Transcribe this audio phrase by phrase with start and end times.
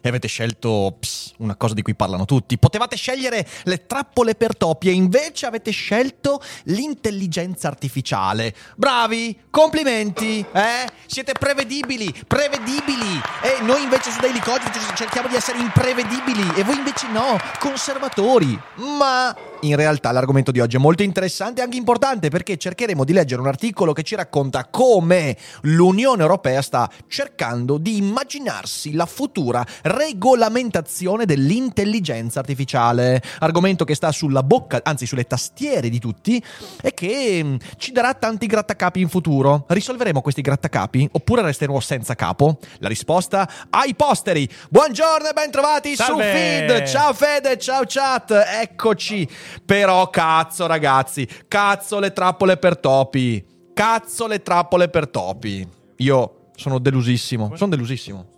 [0.00, 2.58] e avete scelto pss, una cosa di cui parlano tutti.
[2.58, 8.54] Potevate scegliere le trappole per topi e invece avete scelto l'intelligenza artificiale.
[8.76, 10.86] Bravi, complimenti, eh?
[11.06, 13.20] Siete prevedibili, prevedibili.
[13.42, 14.64] E noi invece su Daily Code
[14.94, 18.58] cerchiamo di essere imprevedibili e voi invece no, conservatori.
[18.76, 23.12] Ma in realtà l'argomento di oggi è molto interessante e anche importante perché cercheremo di
[23.12, 29.64] leggere un articolo che ci racconta come l'Unione Europea sta cercando di immaginarsi la futura
[29.82, 36.42] regolamentazione dell'intelligenza artificiale, argomento che sta sulla bocca, anzi sulle tastiere di tutti
[36.80, 39.64] e che mm, ci darà tanti grattacapi in futuro.
[39.68, 42.58] Risolveremo questi grattacapi oppure resteremo senza capo?
[42.78, 44.48] La risposta ai posteri.
[44.68, 46.22] Buongiorno e bentrovati Salve.
[46.22, 46.86] su Feed.
[46.86, 49.28] Ciao Fede, ciao chat, eccoci.
[49.64, 53.44] Però cazzo ragazzi, cazzo le trappole per topi.
[53.74, 55.66] Cazzo le trappole per topi.
[55.98, 58.37] Io sono delusissimo, sono delusissimo.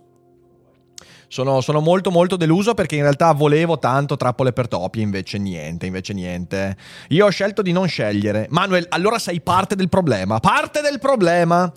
[1.31, 5.85] Sono, sono, molto molto deluso perché in realtà volevo tanto trappole per topi, invece niente,
[5.85, 6.75] invece niente.
[7.07, 8.47] Io ho scelto di non scegliere.
[8.49, 11.71] Manuel, allora sei parte del problema, parte del problema.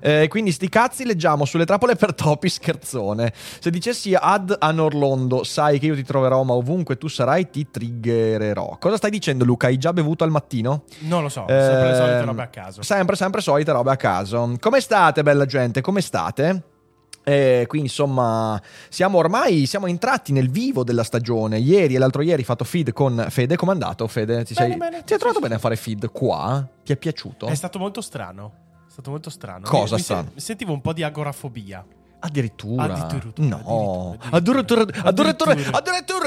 [0.00, 3.32] Eh, quindi sti cazzi leggiamo sulle trappole per topi scherzone.
[3.34, 8.76] Se dicessi ad Anorlondo, sai che io ti troverò ma ovunque tu sarai ti triggererò.
[8.78, 9.68] Cosa stai dicendo Luca?
[9.68, 10.82] Hai già bevuto al mattino?
[10.98, 12.82] Non lo so, sempre eh, le solite robe a caso.
[12.82, 14.54] Sempre, sempre solite robe a caso.
[14.60, 15.80] Come state bella gente?
[15.80, 16.76] Come state?
[17.24, 21.58] Eh, quindi insomma siamo ormai siamo entrati nel vivo della stagione.
[21.58, 23.56] Ieri e l'altro ieri ho fatto feed con Fede.
[23.56, 24.44] Com'è andato Fede?
[24.44, 26.66] Ti, bene, sei, bene, ti hai trovato sì, bene a fare feed qua?
[26.84, 27.46] Ti è piaciuto?
[27.46, 28.66] È stato molto strano.
[28.86, 29.66] È stato molto strano.
[29.68, 30.30] Cosa mi, strano?
[30.34, 31.84] Mi sentivo un po' di agorafobia.
[32.20, 32.84] Addirittura.
[32.84, 33.46] Addirittura.
[33.46, 34.16] No.
[34.30, 34.84] Addirittura.
[35.02, 35.52] Addirittura.
[35.52, 36.22] Addirittura.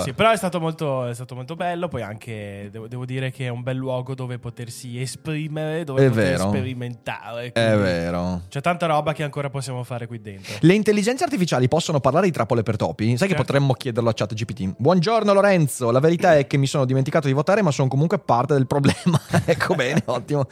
[0.00, 1.88] Sì, però è stato, molto, è stato molto bello.
[1.88, 6.08] Poi anche devo, devo, dire che è un bel luogo dove potersi esprimere, dove è
[6.08, 6.48] poter vero.
[6.48, 7.52] sperimentare.
[7.52, 8.42] È vero.
[8.48, 10.54] C'è tanta roba che ancora possiamo fare qui dentro.
[10.60, 13.16] Le intelligenze artificiali possono parlare di trappole per topi?
[13.16, 13.34] Sai Certo.
[13.34, 14.74] che potremmo chiederlo a chat GPT?
[14.76, 18.54] Buongiorno Lorenzo, la verità è che mi sono dimenticato di votare ma sono comunque parte
[18.54, 19.20] del problema.
[19.44, 20.46] ecco bene, ottimo.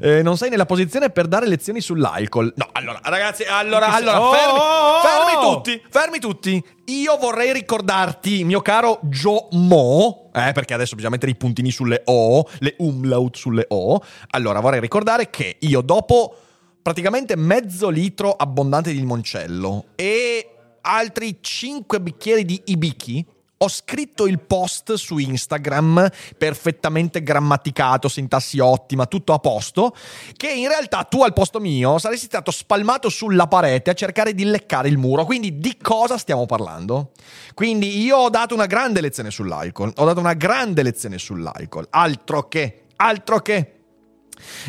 [0.00, 2.52] Eh, non sei nella posizione per dare lezioni sull'alcol.
[2.56, 5.54] No, allora ragazzi, allora, allora Oh, fermi, oh, oh, fermi oh.
[5.54, 6.64] tutti, fermi tutti.
[6.86, 12.02] Io vorrei ricordarti, mio caro Joe Mo, eh, perché adesso bisogna mettere i puntini sulle
[12.04, 14.00] O, le umlaut sulle O.
[14.30, 16.36] Allora, vorrei ricordare che io dopo
[16.82, 20.50] praticamente mezzo litro abbondante di limoncello e
[20.82, 23.26] altri 5 bicchieri di Ibiki,
[23.58, 29.94] ho scritto il post su Instagram, perfettamente grammaticato, sintassi ottima, tutto a posto,
[30.36, 34.44] che in realtà tu al posto mio saresti stato spalmato sulla parete a cercare di
[34.44, 35.24] leccare il muro.
[35.24, 37.12] Quindi di cosa stiamo parlando?
[37.54, 42.48] Quindi io ho dato una grande lezione sull'alcol, ho dato una grande lezione sull'alcol, altro
[42.48, 43.70] che, altro che.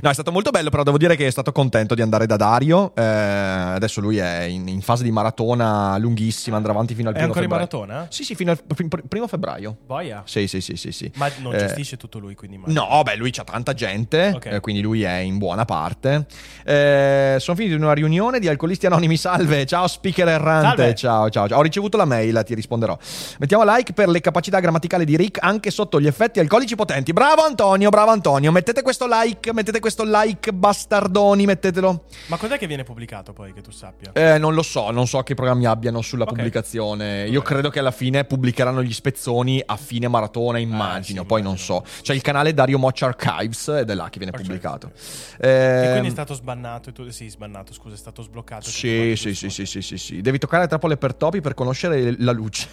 [0.02, 2.36] No, è stato molto bello, però devo dire che è stato contento di andare da
[2.36, 2.94] Dario.
[2.96, 7.18] Eh, adesso lui è in, in, fase di maratona lunghissima, andrà avanti fino al È
[7.18, 7.86] primo ancora in febbraio.
[7.88, 8.08] maratona?
[8.12, 9.78] Sì, sì, fino al pr- pr- primo febbraio.
[9.86, 10.24] Boia.
[10.26, 11.12] Sì, sì, sì, sì, sì.
[11.16, 12.88] Ma non Eh, gestisce tutto lui, quindi immagino.
[12.90, 14.46] No, beh, lui c'ha tanta gente, Ok.
[14.46, 16.26] eh, quindi lui è in buona parte.
[16.64, 19.18] Eh, sono finito in una riunione di alcolisti anonimi.
[19.18, 20.96] Salve, ciao speaker errante.
[20.96, 21.58] Ciao, ciao, ciao.
[21.60, 22.98] Ho ricevuto la mail, ti risponderò.
[23.40, 27.14] Mettiamo like per le capacità grammaticali di Rick anche sotto gli effetti alcolici potenti.
[27.14, 28.52] Bravo Antonio, bravo Antonio.
[28.52, 32.04] Mettete questo like, mettete questo like, bastardoni, mettetelo.
[32.28, 34.12] Ma cos'è che viene pubblicato poi, che tu sappia?
[34.14, 36.30] Eh, non lo so, non so che programmi abbiano sulla Ok.
[36.34, 37.28] pubblicazione.
[37.28, 41.22] Io credo che alla fine pubblicheranno gli spezzoni a fine maratona, immagino.
[41.22, 41.84] sì, Poi non immagino.
[41.86, 42.02] so.
[42.04, 44.42] C'è il canale Dario Moch Archives ed è là che viene Ok.
[44.42, 44.92] pubblicato.
[45.40, 46.90] Eh, quindi è stato sbannato.
[46.90, 48.70] E tu, sì, sbannato, scusa, è stato sbloccato.
[48.70, 50.22] sì, sì, sì, sì, sì, sì, sì.
[50.22, 52.68] Devi toccare le trappole per topi per conoscere la luce.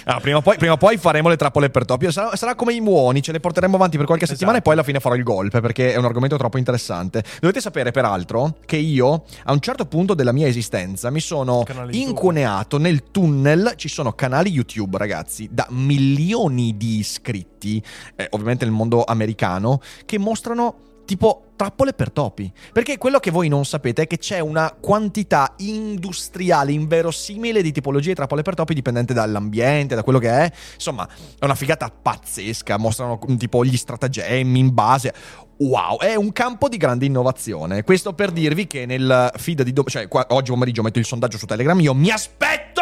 [0.09, 2.09] Ah, prima, o poi, prima o poi faremo le trappole per topi.
[2.11, 4.69] Sarà, sarà come i muoni, ce le porteremo avanti per qualche settimana e Esatto.
[4.69, 7.23] poi alla fine farò il golpe perché è un argomento troppo interessante.
[7.41, 12.77] Dovete sapere, peraltro, che io a un certo punto della mia esistenza mi sono incuneato
[12.77, 13.73] nel tunnel.
[13.75, 17.83] Ci sono canali YouTube, ragazzi, da milioni di iscritti,
[18.15, 20.75] eh, ovviamente nel mondo americano, che mostrano
[21.05, 22.49] tipo trappole per topi.
[22.71, 28.09] Perché quello che voi non sapete è che c'è una quantità industriale inverosimile di tipologie
[28.09, 30.51] di trappole per topi dipendente dall'ambiente, da quello che è.
[30.75, 31.05] Insomma,
[31.37, 32.77] è una figata pazzesca.
[32.77, 35.13] Mostrano tipo gli stratagemmi in base.
[35.57, 37.83] Wow, è un campo di grande innovazione.
[37.83, 41.37] Questo per dirvi che nel feed di do- cioè qua- oggi pomeriggio metto il sondaggio
[41.37, 41.77] su Telegram.
[41.81, 42.81] Io mi aspetto.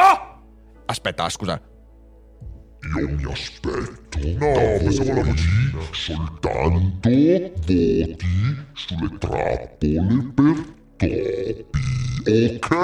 [0.86, 1.75] Aspetta, scusa.
[2.98, 4.20] Io mi aspetto.
[4.38, 5.34] No, la regina.
[5.92, 6.50] Soltanto
[7.02, 8.16] voti
[8.74, 11.66] sulle trappole per topi.
[12.28, 12.76] Ok?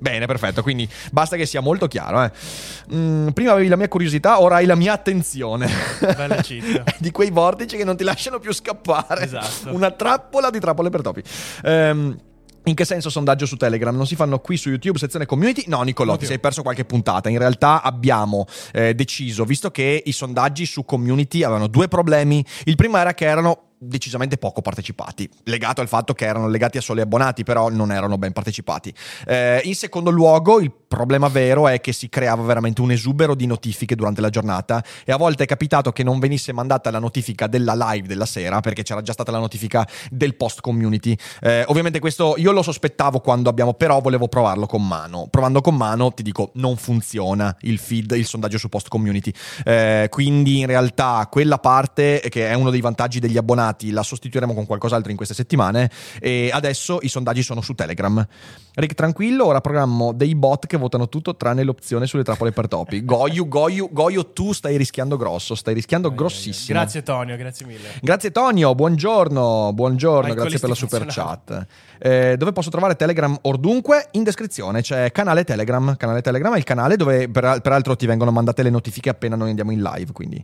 [0.00, 2.22] Bene, perfetto, quindi basta che sia molto chiaro.
[2.22, 2.30] Eh.
[2.94, 5.68] Mm, prima avevi la mia curiosità, ora hai la mia attenzione.
[6.00, 6.96] Bella cheat.
[6.98, 9.24] di quei vortici che non ti lasciano più scappare.
[9.24, 9.74] Esatto.
[9.74, 11.22] Una trappola di trappole per topi.
[11.64, 12.16] Ehm,
[12.68, 13.94] in che senso sondaggio su Telegram?
[13.94, 15.64] Non si fanno qui su YouTube, sezione community?
[15.66, 17.28] No, Nicolò, ti sei perso qualche puntata.
[17.28, 22.44] In realtà abbiamo eh, deciso, visto che i sondaggi su community avevano due problemi.
[22.64, 26.80] Il primo era che erano decisamente poco partecipati, legato al fatto che erano legati a
[26.80, 28.92] soli abbonati, però non erano ben partecipati.
[29.26, 33.46] Eh, in secondo luogo, il problema vero è che si creava veramente un esubero di
[33.46, 37.46] notifiche durante la giornata e a volte è capitato che non venisse mandata la notifica
[37.46, 41.16] della live della sera perché c'era già stata la notifica del post community.
[41.40, 45.28] Eh, ovviamente questo io lo sospettavo quando abbiamo, però volevo provarlo con mano.
[45.30, 49.32] Provando con mano, ti dico, non funziona il feed, il sondaggio su post community.
[49.64, 54.54] Eh, quindi in realtà quella parte che è uno dei vantaggi degli abbonati la sostituiremo
[54.54, 58.26] con qualcos'altro in queste settimane e adesso i sondaggi sono su Telegram.
[58.74, 63.04] Rick tranquillo, ora programmo dei bot che votano tutto tranne l'opzione sulle trappole per topi.
[63.06, 66.78] Goyu, Goyu, Goyo, tu stai rischiando grosso, stai rischiando grossissimo.
[66.78, 67.88] Grazie Tonio, grazie mille.
[68.00, 71.66] Grazie Tonio, buongiorno, buongiorno, grazie per la super chat.
[71.98, 74.08] Eh, dove posso trovare Telegram ordunque?
[74.12, 75.96] In descrizione c'è canale Telegram.
[75.96, 79.50] Canale Telegram è il canale dove per- peraltro ti vengono mandate le notifiche appena noi
[79.50, 80.12] andiamo in live.
[80.12, 80.42] Quindi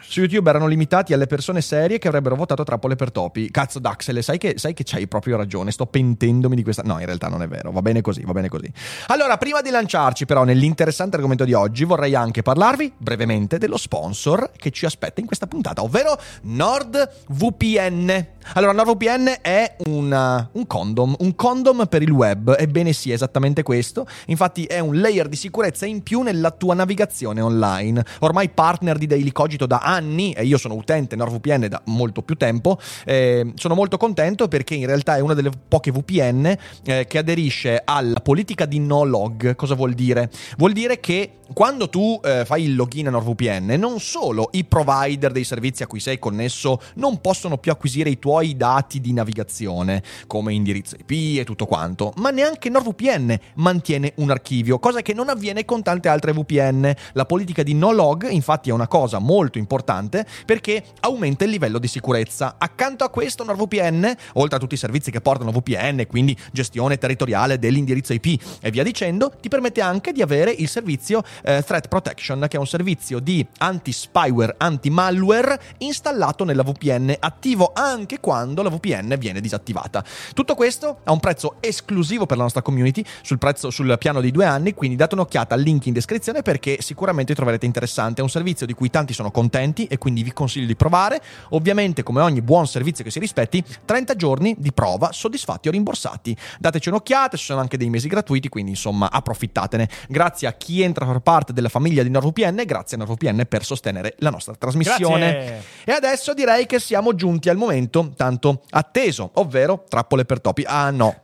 [0.00, 3.50] su YouTube erano limitati alle persone serie che avrebbero votato trappole per topi.
[3.50, 5.70] Cazzo, Daxel, sai che, sai che c'hai proprio ragione.
[5.72, 6.82] Sto pentendomi di questa.
[6.82, 7.72] No, in realtà non è vero.
[7.72, 8.70] Va bene così, va bene così.
[9.08, 14.52] Allora, prima di lanciarci, però, nell'interessante argomento di oggi, vorrei anche parlarvi brevemente dello sponsor
[14.56, 18.26] che ci aspetta in questa puntata, ovvero NordVPN.
[18.54, 22.54] Allora, NordVPN è una- un condom, un condom per il web.
[22.58, 24.06] Ebbene sì, è esattamente questo.
[24.26, 28.04] Infatti è un layer di sicurezza in più nella tua navigazione online.
[28.20, 32.34] Ormai partner di Daily Cogito da anni, e io sono utente NordVPN da molto più
[32.34, 37.18] tempo, eh, sono molto contento perché in realtà è una delle poche VPN eh, che
[37.18, 39.54] aderisce alla politica di no log.
[39.62, 40.28] Cosa vuol dire?
[40.56, 45.30] Vuol dire che quando tu eh, fai il login a NordVPN, non solo i provider
[45.30, 50.02] dei servizi a cui sei connesso non possono più acquisire i tuoi dati di navigazione,
[50.26, 55.28] come indirizzo IP e tutto quanto, ma neanche NordVPN mantiene un archivio, cosa che non
[55.28, 56.92] avviene con tante altre VPN.
[57.12, 61.78] La politica di no log, infatti, è una cosa molto importante perché aumenta il livello
[61.78, 62.56] di sicurezza.
[62.58, 67.60] Accanto a questo, NordVPN, oltre a tutti i servizi che portano VPN, quindi gestione territoriale
[67.60, 72.46] dell'indirizzo IP e via dicendo, ti permette anche di avere il servizio eh, Threat Protection,
[72.48, 79.14] che è un servizio di anti-spyware, anti-malware installato nella VPN, attivo anche quando la VPN
[79.18, 80.02] viene disattivata.
[80.32, 84.30] Tutto questo a un prezzo esclusivo per la nostra community, sul, prezzo, sul piano dei
[84.30, 88.20] due anni, quindi date un'occhiata al link in descrizione perché sicuramente troverete interessante.
[88.20, 91.20] È un servizio di cui tanti sono contenti e quindi vi consiglio di provare.
[91.50, 96.34] Ovviamente, come ogni buon servizio che si rispetti, 30 giorni di prova soddisfatti o rimborsati.
[96.58, 99.10] Dateci un'occhiata, ci sono anche dei mesi gratuiti, quindi insomma
[99.42, 99.88] approfittatene.
[100.08, 103.46] Grazie a chi entra a far parte della famiglia di NordVPN e grazie a NordVPN
[103.48, 105.32] per sostenere la nostra trasmissione.
[105.32, 105.62] Grazie.
[105.84, 110.64] E adesso direi che siamo giunti al momento tanto atteso, ovvero trappole per topi.
[110.66, 111.16] Ah no.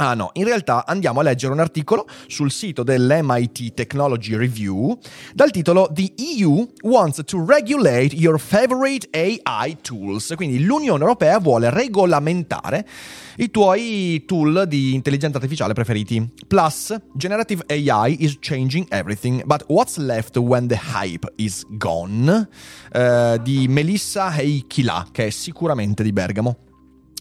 [0.00, 4.96] Ah no, in realtà andiamo a leggere un articolo sul sito dell'MIT Technology Review
[5.34, 10.34] dal titolo The EU wants to regulate your favorite AI tools.
[10.36, 12.86] Quindi l'Unione Europea vuole regolamentare
[13.38, 16.32] i tuoi tool di intelligenza artificiale preferiti.
[16.46, 22.48] Plus, generative AI is changing everything, but what's left when the hype is gone?
[22.92, 26.66] Eh, di Melissa Heikila, che è sicuramente di Bergamo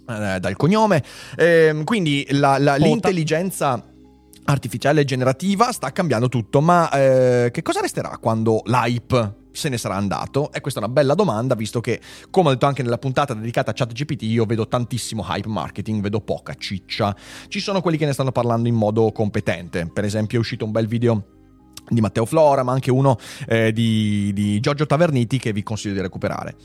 [0.08, 1.04] eh, dal cognome.
[1.38, 3.84] Ehm, quindi la- la- l'intelligenza
[4.46, 9.96] artificiale generativa sta cambiando tutto, ma eh, che cosa resterà quando l'hype se ne sarà
[9.96, 10.52] andato?
[10.54, 12.00] E questa è una bella domanda, visto che,
[12.30, 16.22] come ho detto anche nella puntata dedicata a ChatGPT, io vedo tantissimo hype marketing, vedo
[16.22, 17.16] poca ciccia.
[17.48, 19.90] Ci sono quelli che ne stanno parlando in modo competente.
[19.92, 21.26] Per esempio, è uscito un bel video
[21.90, 26.02] di Matteo Flora, ma anche uno eh, di, di Giorgio Taverniti che vi consiglio di
[26.02, 26.56] recuperare.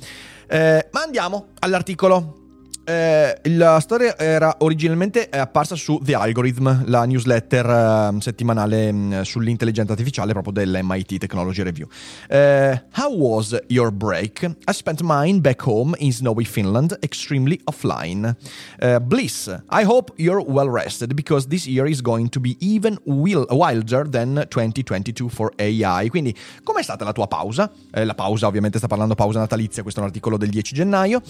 [0.49, 2.42] Eh, ma andiamo all'articolo.
[2.85, 9.21] Eh, la storia era originalmente eh, apparsa su The Algorithm, la newsletter eh, settimanale mh,
[9.21, 11.87] sull'intelligenza artificiale proprio dell'MIT Technology Review.
[12.29, 14.43] Eh, how was your break?
[14.43, 18.35] I spent mine back home in snowy Finland, extremely offline.
[18.81, 22.99] Eh, bliss, I hope you're well rested because this year is going to be even
[23.05, 26.09] wil- wilder than 2022 for AI.
[26.09, 27.71] Quindi, com'è stata la tua pausa?
[27.93, 29.83] La pausa, ovviamente, sta parlando pausa natalizia.
[29.83, 31.21] Questo è un articolo del 10 gennaio.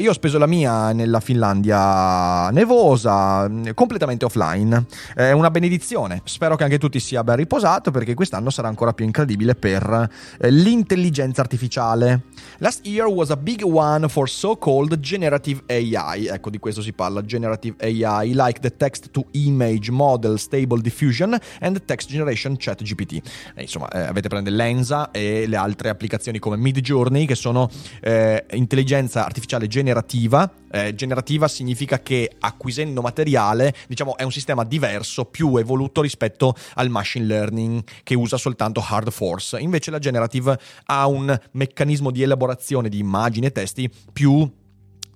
[0.00, 4.86] Io ho speso la mia nella Finlandia nevosa, completamente offline.
[5.14, 6.20] È una benedizione.
[6.24, 10.08] Spero che anche tu ti sia ben riposato perché quest'anno sarà ancora più incredibile per
[10.40, 12.22] eh, l'intelligenza artificiale.
[12.58, 16.26] Last year was a big one for so-called generative AI.
[16.26, 21.36] Ecco, di questo si parla, generative AI, like the text to image model stable diffusion
[21.60, 23.20] and the text generation chat GPT.
[23.54, 27.68] Eh, insomma, eh, avete prende Lenza e le altre applicazioni come Midjourney che sono
[28.00, 30.50] eh, intelligenza artificiale generativa.
[30.74, 36.90] Eh, generativa significa che acquisendo materiale, diciamo, è un sistema diverso, più evoluto rispetto al
[36.90, 39.60] machine learning che usa soltanto hard force.
[39.60, 44.50] Invece la generative ha un meccanismo di elaborazione di immagini e testi più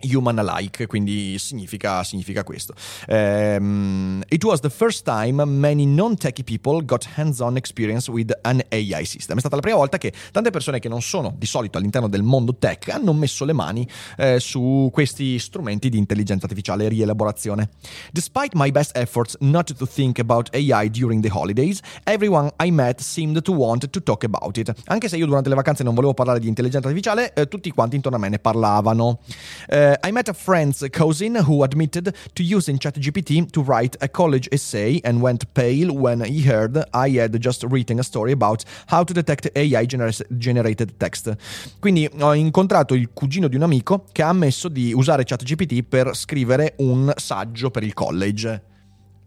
[0.00, 2.74] human-alike, quindi significa, significa questo.
[3.08, 9.04] Um, it was the first time many non-techie people got hands-on experience with an AI
[9.04, 9.36] system.
[9.36, 12.22] È stata la prima volta che tante persone che non sono di solito all'interno del
[12.22, 17.70] mondo tech hanno messo le mani eh, su questi strumenti di intelligenza artificiale e rielaborazione.
[18.12, 23.00] Despite my best efforts not to think about AI during the holidays, everyone I met
[23.00, 24.72] seemed to want to talk about it.
[24.86, 27.96] Anche se io durante le vacanze non volevo parlare di intelligenza artificiale, eh, tutti quanti
[27.96, 29.20] intorno a me ne parlavano.
[29.88, 34.46] Uh, I met a friend's cousin who admitted to using ChatGPT to write a college
[34.52, 39.02] essay and went pale when he heard I had just written a story about how
[39.02, 41.34] to detect AI gener- generated text.
[41.80, 46.14] Quindi ho incontrato il cugino di un amico che ha ammesso di usare ChatGPT per
[46.14, 48.67] scrivere un saggio per il college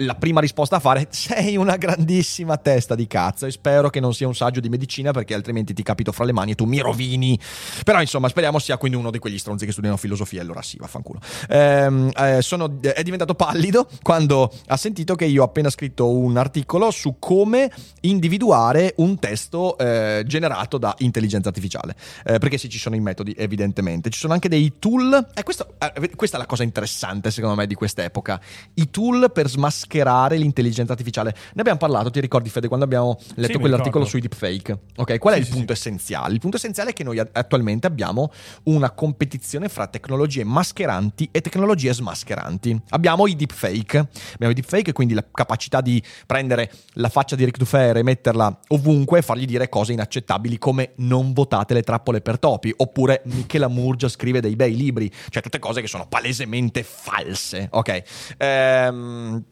[0.06, 4.14] la prima risposta a fare sei una grandissima testa di cazzo e spero che non
[4.14, 6.80] sia un saggio di medicina perché altrimenti ti capito fra le mani e tu mi
[6.80, 7.40] rovini.
[7.84, 11.20] Però insomma speriamo sia quindi uno di quegli stronzi che studiano filosofia allora sì vaffanculo.
[11.50, 16.38] Ehm, eh, sono, è diventato pallido quando ha sentito che io ho appena scritto un
[16.38, 21.96] articolo su come individuare un testo eh, generato da intelligenza artificiale.
[22.24, 24.10] Eh, perché sì ci sono i metodi evidentemente.
[24.10, 27.68] Ci sono anche dei tool e questo, eh, questa è la cosa interessante secondo me
[27.68, 28.40] di quest'epoca.
[28.76, 31.36] I tool per smascherare mascherare l'intelligenza artificiale.
[31.54, 34.80] Ne abbiamo parlato, ti ricordi Fede, quando abbiamo letto Sì, quell'articolo sui deepfake?
[34.96, 36.34] Ok, qual è Sì, il sì, punto essenziale?
[36.34, 38.32] Il punto essenziale è che noi attualmente abbiamo
[38.64, 42.80] una competizione fra tecnologie mascheranti e tecnologie smascheranti.
[42.90, 43.98] Abbiamo i deepfake,
[44.34, 48.60] abbiamo i deepfake, quindi la capacità di prendere la faccia di Rick Dufer e metterla
[48.70, 53.68] ovunque e fargli dire cose inaccettabili come non votate le trappole per topi, oppure Michela
[53.68, 58.04] Murgia scrive dei bei libri, cioè tutte cose che sono palesemente false, ok?
[58.38, 59.44] Ehm...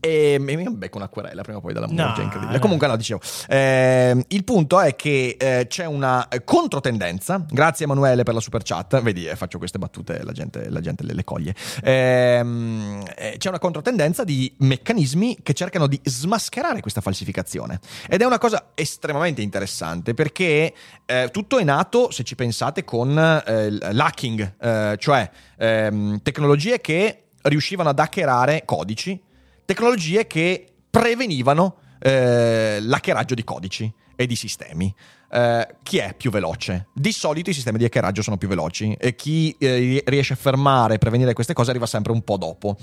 [0.00, 2.54] E mi becco una querela prima o poi dalla No, Murgia, incredibile.
[2.54, 2.58] no.
[2.60, 3.20] Comunque, no, dicevo.
[3.48, 7.44] ehm, il punto è che eh, c'è una eh, controtendenza.
[7.48, 9.00] Grazie, Emanuele, per la super chat.
[9.02, 11.54] Vedi, eh, faccio queste battute, la gente, la gente le, le coglie.
[11.82, 17.78] Ehm, eh, c'è una controtendenza di meccanismi che cercano di smascherare questa falsificazione.
[18.08, 20.72] Ed è una cosa estremamente interessante perché
[21.04, 27.24] eh, tutto è nato, se ci pensate, con eh, l'hacking, eh, cioè ehm, tecnologie che
[27.42, 29.28] riuscivano ad hackerare codici
[29.70, 34.92] tecnologie che prevenivano eh, l'hackeraggio di codici e di sistemi.
[35.30, 36.88] Eh, chi è più veloce?
[36.92, 40.94] Di solito i sistemi di hackeraggio sono più veloci e chi eh, riesce a fermare
[40.94, 42.76] e prevenire queste cose arriva sempre un po' dopo.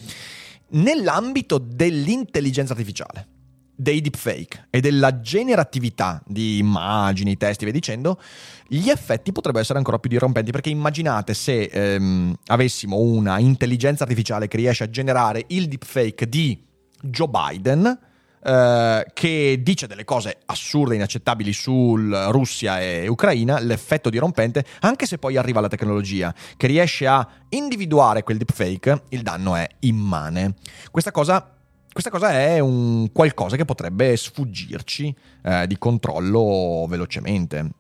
[0.70, 3.27] Nell'ambito dell'intelligenza artificiale,
[3.75, 8.17] dei deepfake e della generatività di immagini, testi via dicendo,
[8.65, 14.48] gli effetti potrebbero essere ancora più dirompenti perché immaginate se ehm, avessimo una intelligenza artificiale
[14.48, 16.65] che riesce a generare il deepfake di
[17.01, 18.00] Joe Biden
[18.44, 21.96] eh, che dice delle cose assurde, inaccettabili su
[22.30, 28.24] Russia e Ucraina, l'effetto dirompente, anche se poi arriva la tecnologia che riesce a individuare
[28.24, 30.56] quel deepfake, il danno è immane.
[30.92, 31.51] Questa cosa
[31.92, 37.72] questa cosa è un qualcosa che potrebbe sfuggirci eh, di controllo velocemente.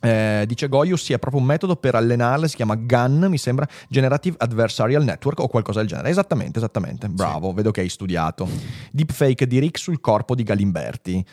[0.00, 3.66] Eh, dice Goius, sì, è proprio un metodo per allenarle, si chiama GAN, mi sembra,
[3.88, 6.08] Generative Adversarial Network o qualcosa del genere.
[6.10, 7.08] Esattamente, esattamente.
[7.08, 8.48] Bravo, vedo che hai studiato.
[8.92, 11.24] Deepfake di Rick sul corpo di Galimberti.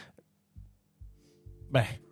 [1.69, 2.03] Beh,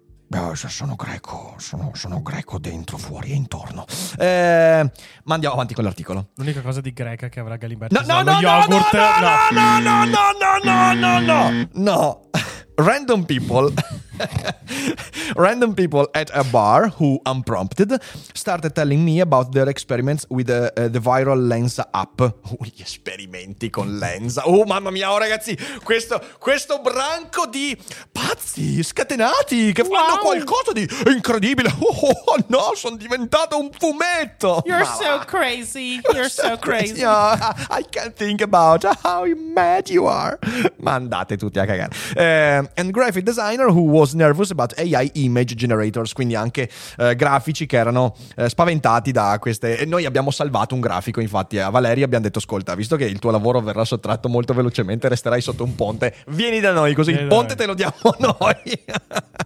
[0.56, 3.86] se sono greco, sono, sono greco dentro, fuori e intorno.
[4.18, 4.92] Eh,
[5.24, 6.30] ma andiamo avanti con l'articolo.
[6.36, 8.94] l'unica cosa di greca che avrà Galimberti No, no, no, no, yogurt.
[8.94, 10.32] no, no, no, no,
[10.64, 12.30] no, no, no, no, no.
[12.76, 13.72] Random people,
[15.36, 18.00] random people at a bar who, unprompted,
[18.34, 22.20] started telling me about their experiments with uh, uh, the viral Lensa app.
[22.22, 24.48] Oh, gli esperimenti con Lensa.
[24.48, 27.78] Oh, mamma mia, oh, ragazzi, questo, questo branco di
[28.12, 30.22] pazzi scatenati che fanno Wow.
[30.22, 31.72] qualcosa di incredibile.
[32.04, 34.62] Oh, oh, no, sono diventato un fumetto.
[34.66, 35.26] You're Ma so va.
[35.26, 36.02] crazy.
[36.14, 37.00] You're so crazy.
[37.00, 40.38] Yeah, I can't think about how mad you are.
[40.78, 41.90] Ma andate tutti a cagare.
[42.16, 47.66] Eh, and graphic designer who was nervous about AI image generators, quindi anche eh, grafici
[47.66, 49.78] che erano eh, spaventati da queste.
[49.78, 53.20] E noi abbiamo salvato un grafico, infatti, a Valeria abbiamo detto: Ascolta, visto che il
[53.20, 57.28] tuo lavoro verrà sottratto molto velocemente, resterai sotto un ponte, vieni da noi, così Vieni
[57.28, 57.58] il ponte noi.
[57.58, 58.82] te lo diamo noi.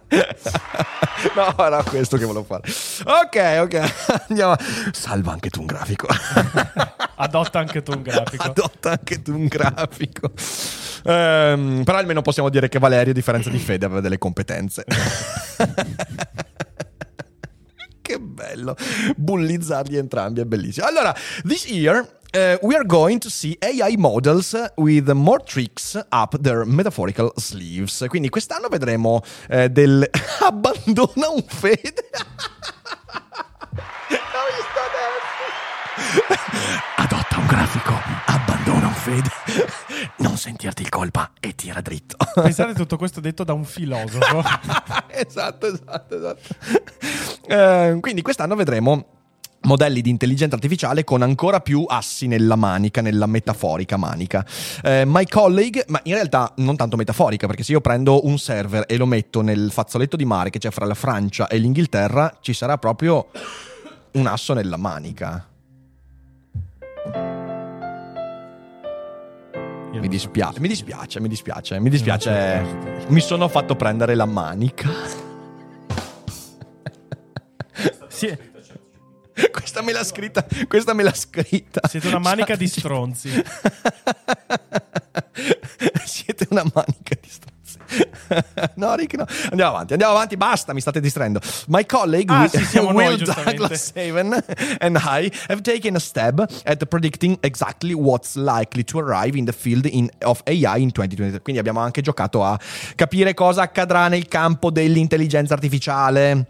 [1.34, 2.62] no, era questo che volevo fare.
[3.04, 4.26] Ok, ok.
[4.28, 4.54] Andiamo.
[4.92, 6.06] Salva anche tu un grafico.
[7.16, 8.42] Adotta anche tu un grafico.
[8.42, 10.30] Adotta anche tu un grafico.
[11.04, 14.84] Ehm, però almeno possiamo dire che Valerio, a differenza di Fede, aveva delle competenze.
[18.00, 18.76] che bello.
[19.16, 20.86] Bullizzarli entrambi è bellissimo.
[20.86, 21.14] Allora,
[21.44, 22.16] this year.
[22.34, 28.04] uh, we are going to see AI models with more tricks up their metaphorical sleeves.
[28.08, 30.08] Quindi quest'anno vedremo eh, del
[30.40, 32.10] abbandona un fede.
[36.96, 37.92] Adotta un grafico,
[38.72, 39.30] un fede,
[40.18, 42.16] non sentirti in colpa e tira dritto.
[42.34, 44.42] Pensate tutto questo detto da un filosofo.
[45.08, 46.40] esatto, esatto, esatto.
[47.46, 49.06] Eh, quindi quest'anno vedremo
[49.62, 54.44] modelli di intelligenza artificiale con ancora più assi nella manica, nella metaforica manica.
[54.82, 58.84] Eh, my colleague, ma in realtà non tanto metaforica, perché se io prendo un server
[58.86, 62.52] e lo metto nel fazzoletto di mare che c'è fra la Francia e l'Inghilterra, ci
[62.52, 63.28] sarà proprio
[64.12, 65.46] un asso nella manica.
[69.90, 73.06] Mi non so dispiace, mi dispiace, mi dispiace, mi dispiace.
[73.08, 74.88] Mi sono fatto prendere la manica.
[78.08, 78.36] Sì,
[79.52, 81.80] Questa me l'ha scritta, questa me l'ha scritta.
[81.88, 83.30] siete una manica di Chat stronzi.
[86.04, 87.47] Siete una manica di stronzi.
[88.74, 89.24] no, Rick, no.
[89.50, 91.40] Andiamo avanti, andiamo avanti, basta, mi state distraendo.
[91.68, 93.56] My colleague, Ah, sì, noi, Will giustamente.
[93.56, 94.44] Douglas Haven
[94.80, 99.52] and I have taken a stab at predicting exactly what's likely to arrive in the
[99.52, 101.40] field in- of AI in 2023.
[101.40, 102.58] Quindi abbiamo anche giocato a
[102.94, 106.46] capire cosa accadrà nel campo dell'intelligenza artificiale.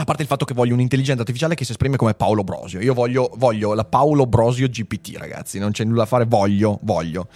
[0.00, 2.80] A parte il fatto che voglio un'intelligenza artificiale che si esprime come Paolo Brosio.
[2.80, 5.58] Io voglio, voglio la Paolo Brosio GPT, ragazzi.
[5.58, 6.24] Non c'è nulla da fare.
[6.24, 7.26] Voglio, voglio.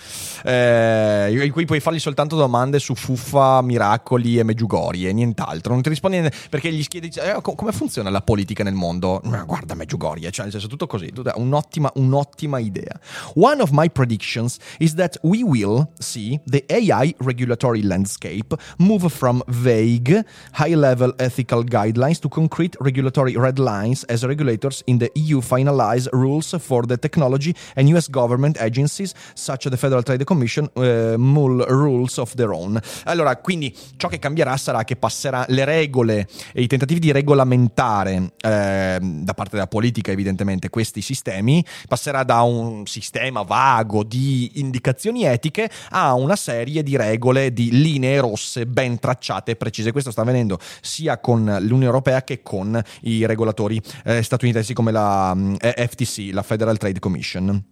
[0.44, 5.72] Eh, in cui puoi fargli soltanto domande su fuffa, miracoli e meggiugori e nient'altro.
[5.72, 9.20] Non ti rispondi niente perché gli chiedi eh, co- come funziona la politica nel mondo.
[9.24, 10.20] "Eh, Guarda, meggiugori.
[10.30, 11.12] Cioè, nel senso, tutto così.
[11.34, 12.96] Un'ottima, un'ottima idea.
[13.34, 19.42] One of my predictions is that we will see the AI regulatory landscape move from
[19.48, 25.40] vague, high level ethical guidelines to concrete regulatory red lines as regulators in the EU
[25.40, 30.68] finalize rules for the technology and US government agencies, such as the Federal Trade Commission,
[30.74, 32.80] uh, mull rules of their own.
[33.04, 38.32] Allora, quindi ciò che cambierà sarà che passerà le regole e i tentativi di regolamentare
[38.40, 45.24] ehm, da parte della politica, evidentemente, questi sistemi, passerà da un sistema vago di indicazioni
[45.24, 49.92] etiche a una serie di regole, di linee rosse ben tracciate e precise.
[49.92, 55.32] Questo sta avvenendo sia con l'Unione Europea che con i regolatori eh, statunitensi come la
[55.34, 57.64] mm, eh, FTC, la Federal Trade Commission.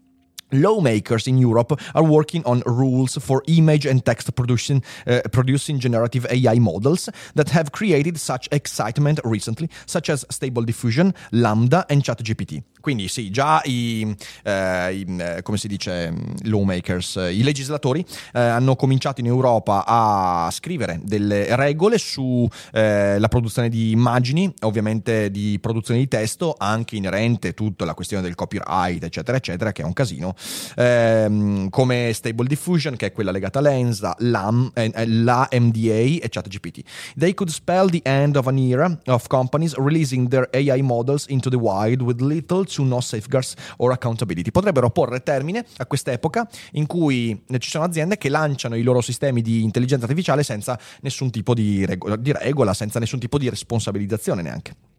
[0.52, 6.26] Lawmakers in Europe are working on rules for image and text producing, uh, producing generative
[6.28, 12.62] AI models that have created such excitement recently, such as Stable Diffusion, Lambda and ChatGPT.
[12.81, 14.14] Quindi sì, già i,
[14.45, 19.27] eh, i, eh, come si dice, mm, lawmakers, eh, i legislatori eh, hanno cominciato in
[19.27, 26.97] Europa a scrivere delle regole sulla produzione di immagini, ovviamente di produzione di testo, anche
[26.97, 30.35] inerente tutta la questione del copyright, eccetera, eccetera, che è un casino,
[30.77, 36.29] ehm, come Stable Diffusion, che è quella legata a Lensa, LAM, eh, eh, MDA e
[36.29, 36.83] ChatGPT.
[37.16, 41.51] They could spell the end of an era of companies releasing their AI models into
[41.51, 44.50] the wild with little to no safeguards or accountability.
[44.50, 49.42] Potrebbero porre termine a quest'epoca in cui ci sono aziende che lanciano i loro sistemi
[49.42, 54.42] di intelligenza artificiale senza nessun tipo di regola, di regola senza nessun tipo di responsabilizzazione
[54.42, 54.89] neanche.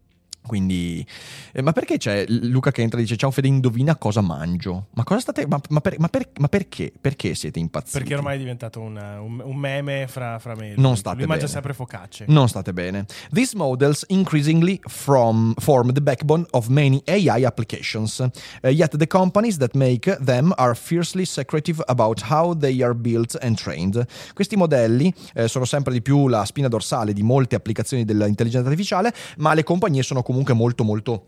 [0.46, 1.06] Quindi,
[1.54, 4.88] eh, ma perché c'è Luca che entra e dice: Ciao Fede, indovina cosa mangio?
[4.94, 5.46] Ma cosa state.
[5.48, 6.92] Ma, ma per- ma per- ma perché?
[7.00, 8.00] Perché siete impazziti?
[8.00, 10.74] Perché ormai è diventato un, un- un meme fra, fra me.
[10.78, 11.54] Non state Lui mangia bene.
[11.54, 12.26] sempre focacce.
[12.28, 13.06] Non state bene.
[13.32, 18.18] These models increasingly from, form the backbone of many AI applications.
[18.20, 23.38] Uh, yet the companies that make them are fiercely secretive about how they are built
[23.42, 24.04] and trained.
[24.34, 29.14] Questi modelli eh, sono sempre di più la spina dorsale di molte applicazioni dell'intelligenza artificiale,
[29.38, 31.26] ma le compagnie sono comunque molto molto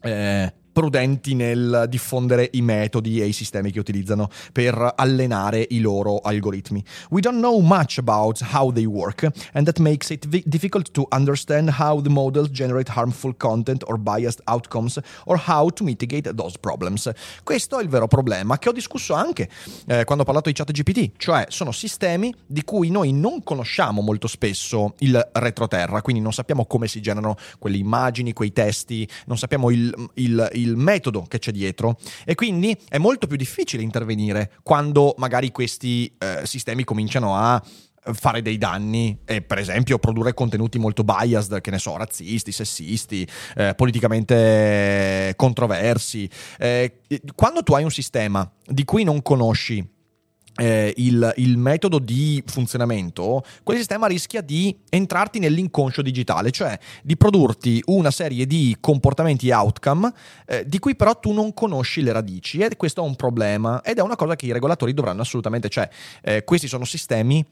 [0.00, 6.18] eh, prudenti nel diffondere i metodi e i sistemi che utilizzano per allenare i loro
[6.18, 6.84] algoritmi.
[7.10, 11.06] We don't know much about how they work and that makes it vi- difficult to
[11.12, 16.58] understand how the models generate harmful content or biased outcomes or how to mitigate those
[16.58, 17.08] problems.
[17.44, 19.48] Questo è il vero problema che ho discusso anche
[19.86, 24.26] eh, quando ho parlato di ChatGPT, cioè sono sistemi di cui noi non conosciamo molto
[24.26, 29.70] spesso il retroterra, quindi non sappiamo come si generano quelle immagini, quei testi, non sappiamo
[29.70, 35.14] il, il, il metodo che c'è dietro e quindi è molto più difficile intervenire quando
[35.18, 37.62] magari questi eh, sistemi cominciano a
[38.12, 43.26] fare dei danni e per esempio produrre contenuti molto biased, che ne so, razzisti, sessisti,
[43.56, 46.28] eh, politicamente controversi.
[46.58, 47.00] Eh,
[47.34, 49.92] quando tu hai un sistema di cui non conosci
[50.56, 57.16] eh, il, il, metodo di funzionamento, quel sistema rischia di entrarti nell'inconscio digitale, cioè di
[57.16, 60.12] produrti una serie di comportamenti outcome
[60.46, 63.98] eh, di cui però tu non conosci le radici e questo è un problema ed
[63.98, 65.88] è una cosa che i regolatori dovranno assolutamente, cioè
[66.22, 67.44] eh, questi sono sistemi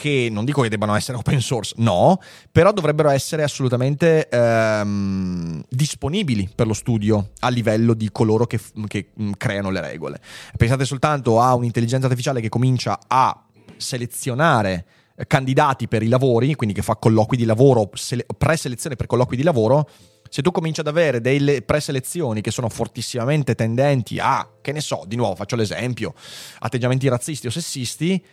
[0.00, 2.18] che non dico che debbano essere open source, no,
[2.50, 9.10] però dovrebbero essere assolutamente ehm, disponibili per lo studio a livello di coloro che, che
[9.36, 10.18] creano le regole.
[10.56, 13.44] Pensate soltanto a un'intelligenza artificiale che comincia a
[13.76, 14.86] selezionare
[15.26, 19.42] candidati per i lavori, quindi che fa colloqui di lavoro, sele- preselezione per colloqui di
[19.42, 19.86] lavoro,
[20.30, 25.02] se tu cominci ad avere delle preselezioni che sono fortissimamente tendenti a, che ne so,
[25.06, 26.14] di nuovo faccio l'esempio,
[26.60, 28.24] atteggiamenti razzisti o sessisti,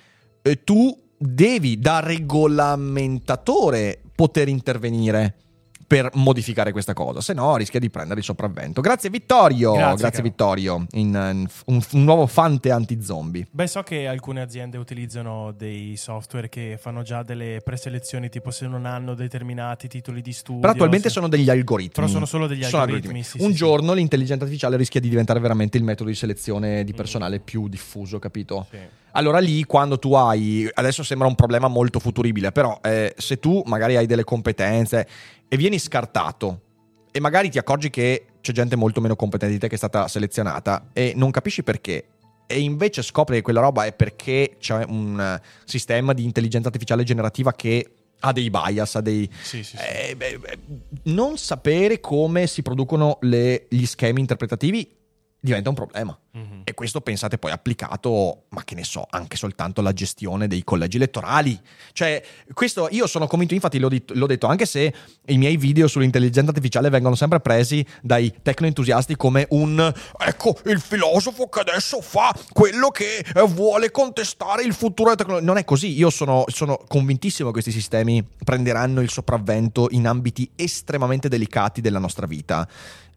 [0.41, 5.35] eh, tu devi da regolamentatore poter intervenire
[5.87, 8.81] per modificare questa cosa, se no rischia di prendere il sopravvento.
[8.81, 13.47] Grazie Vittorio, grazie, grazie Vittorio, in, in un, un, nuovo fante anti-zombie.
[13.49, 18.67] Beh, so che alcune aziende utilizzano dei software che fanno già delle preselezioni, tipo se
[18.67, 20.59] non hanno determinati titoli di studio.
[20.59, 21.13] Però attualmente se...
[21.13, 21.93] sono degli algoritmi.
[21.93, 23.19] Però sono solo degli sono algoritmi.
[23.19, 23.39] algoritmi.
[23.39, 23.97] Sì, un sì, giorno sì.
[23.99, 26.95] l'intelligenza artificiale rischia di diventare veramente il metodo di selezione di mm.
[26.95, 27.43] personale mm.
[27.43, 28.67] più diffuso, capito?
[28.69, 33.39] Sì allora lì quando tu hai, adesso sembra un problema molto futuribile, però eh, se
[33.39, 35.07] tu magari hai delle competenze
[35.47, 36.61] e vieni scartato
[37.11, 40.07] e magari ti accorgi che c'è gente molto meno competente di te che è stata
[40.07, 42.09] selezionata e non capisci perché
[42.47, 47.51] e invece scopri che quella roba è perché c'è un sistema di intelligenza artificiale generativa
[47.51, 49.29] che ha dei bias, ha dei...
[49.41, 49.83] Sì, sì, sì.
[49.83, 50.39] Eh, beh,
[51.03, 54.89] non sapere come si producono le, gli schemi interpretativi
[55.39, 56.17] diventa un problema.
[56.37, 56.61] Mm-hmm.
[56.63, 60.97] E questo pensate poi applicato, ma che ne so, anche soltanto alla gestione dei collegi
[60.97, 61.59] elettorali.
[61.93, 62.23] Cioè,
[62.53, 64.93] questo io sono convinto, infatti l'ho, detto, l'ho detto anche se
[65.25, 71.47] i miei video sull'intelligenza artificiale vengono sempre presi dai tecnoentusiasti come un ecco il filosofo
[71.49, 75.45] che adesso fa quello che vuole contestare il futuro della tecnologia.
[75.45, 80.49] Non è così, io sono, sono convintissimo che questi sistemi prenderanno il sopravvento in ambiti
[80.55, 82.67] estremamente delicati della nostra vita.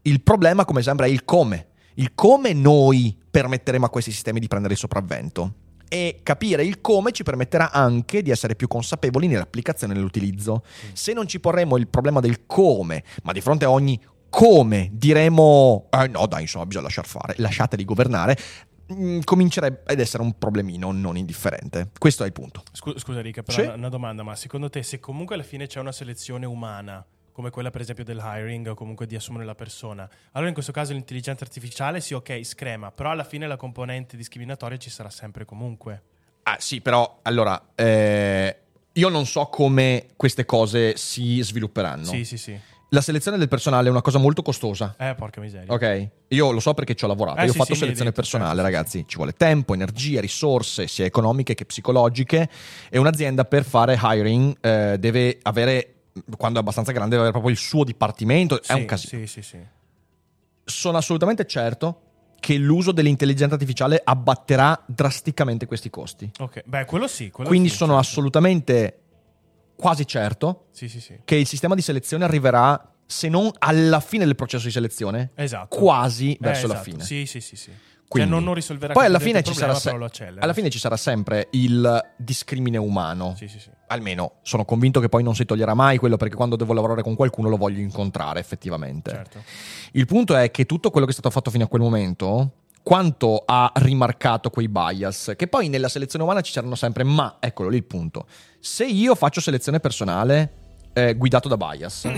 [0.02, 4.48] Il problema, come sempre, è il come il come noi permetteremo a questi sistemi di
[4.48, 5.54] prendere il sopravvento.
[5.88, 10.62] E capire il come ci permetterà anche di essere più consapevoli nell'applicazione e nell'utilizzo.
[10.92, 15.88] Se non ci porremo il problema del come, ma di fronte a ogni come diremo,
[15.90, 18.36] eh no dai insomma bisogna lasciar fare, lasciateli governare,
[18.92, 21.90] mm, comincerebbe ad essere un problemino non indifferente.
[21.98, 22.62] Questo è il punto.
[22.70, 23.68] Scusa, Rica, però sì?
[23.68, 27.70] una domanda, ma secondo te se comunque alla fine c'è una selezione umana come quella
[27.70, 30.08] per esempio del hiring o comunque di assumere la persona.
[30.32, 34.76] Allora in questo caso l'intelligenza artificiale sì, ok, screma, però alla fine la componente discriminatoria
[34.76, 36.02] ci sarà sempre comunque.
[36.42, 38.56] Ah sì, però allora, eh,
[38.92, 42.04] io non so come queste cose si svilupperanno.
[42.04, 42.58] Sì, sì, sì.
[42.92, 44.96] La selezione del personale è una cosa molto costosa.
[44.98, 45.72] Eh, porca miseria.
[45.72, 46.08] Ok?
[46.28, 47.38] Io lo so perché ci ho lavorato.
[47.38, 48.98] Eh, Io sì, ho fatto sì, selezione detto, personale, certo, ragazzi.
[48.98, 49.04] Sì.
[49.06, 52.48] Ci vuole tempo, energia, risorse, sia economiche che psicologiche.
[52.88, 55.99] E un'azienda per fare hiring eh, deve avere
[56.36, 58.58] quando è abbastanza grande, deve avere proprio il suo dipartimento.
[58.62, 59.26] Sì, è un casino.
[59.26, 59.58] Sì, sì, sì.
[60.64, 62.02] Sono assolutamente certo
[62.40, 66.30] che l'uso dell'intelligenza artificiale abbatterà drasticamente questi costi.
[66.38, 67.30] Ok, beh, quello sì.
[67.30, 68.08] Quello Quindi sì, sono certo.
[68.08, 68.98] assolutamente
[69.76, 74.34] quasi certo sì, sì, che il sistema di selezione arriverà, se non alla fine del
[74.34, 75.76] processo di selezione, esatto.
[75.76, 76.78] quasi eh, verso esatto.
[76.78, 77.04] la fine.
[77.04, 77.70] Sì, sì, sì, sì.
[78.10, 80.96] Quindi, cioè non, risolverà poi alla fine, ci problema, sarà se- alla fine ci sarà
[80.96, 83.34] sempre il discrimine umano.
[83.36, 83.70] Sì, sì, sì.
[83.86, 87.14] Almeno sono convinto che poi non si toglierà mai quello perché quando devo lavorare con
[87.14, 89.12] qualcuno lo voglio incontrare effettivamente.
[89.12, 89.42] Certo.
[89.92, 93.44] Il punto è che tutto quello che è stato fatto fino a quel momento quanto
[93.46, 97.76] ha rimarcato quei bias, che poi nella selezione umana ci saranno sempre, ma eccolo lì
[97.76, 98.26] il punto.
[98.58, 100.52] Se io faccio selezione personale
[100.94, 102.10] eh, guidato da bias,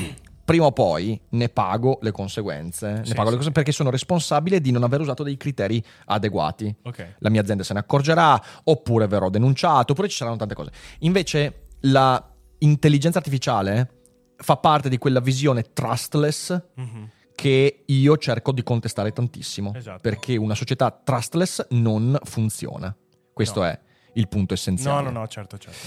[0.45, 3.01] prima o poi ne pago le conseguenze.
[3.03, 6.75] Sì, ne pago le cose perché sono responsabile di non aver usato dei criteri adeguati.
[6.83, 7.17] Ok.
[7.19, 10.71] La mia azienda se ne accorgerà, oppure verrò denunciato, oppure ci saranno tante cose.
[11.01, 12.25] Invece la
[12.59, 13.91] intelligenza artificiale
[14.37, 17.11] fa parte di quella visione trustless Mhm.
[17.35, 19.73] che io cerco di contestare tantissimo.
[19.75, 20.01] Esatto.
[20.01, 22.95] Perché una società trustless non funziona.
[23.33, 23.67] Questo No.
[23.67, 23.79] è
[24.15, 25.05] il punto essenziale.
[25.05, 25.79] No, no, no, certo, certo.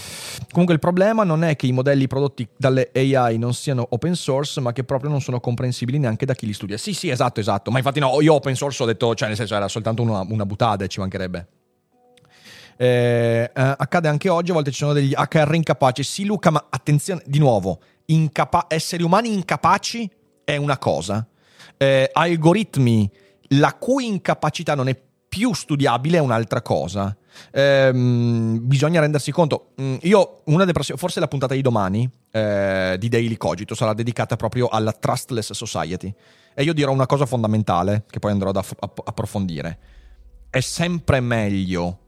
[0.50, 4.60] Comunque il problema non è che i modelli prodotti dalle AI non siano open source,
[4.62, 6.78] ma che proprio non sono comprensibili neanche da chi li studia.
[6.78, 7.72] Sì, sì, esatto, esatto.
[7.72, 10.46] Ma infatti no, io open source ho detto, cioè nel senso era soltanto una, una
[10.46, 11.48] butade, ci mancherebbe.
[12.78, 16.04] Eh, eh, accade anche oggi, a volte ci sono degli HR incapaci.
[16.04, 20.10] Sì, Luca, ma attenzione, di nuovo, incapa- esseri umani incapaci
[20.44, 21.26] è una cosa.
[21.78, 23.10] Eh, algoritmi
[23.50, 27.16] la cui incapacità non è più studiabile è un'altra cosa.
[27.52, 29.72] Ehm, bisogna rendersi conto.
[29.82, 33.94] Mm, io, una delle prossime, forse la puntata di domani eh, di Daily Cogito sarà
[33.94, 36.14] dedicata proprio alla Trustless Society.
[36.54, 39.80] E io dirò una cosa fondamentale che poi andrò ad aff- app- approfondire.
[40.50, 42.00] È sempre meglio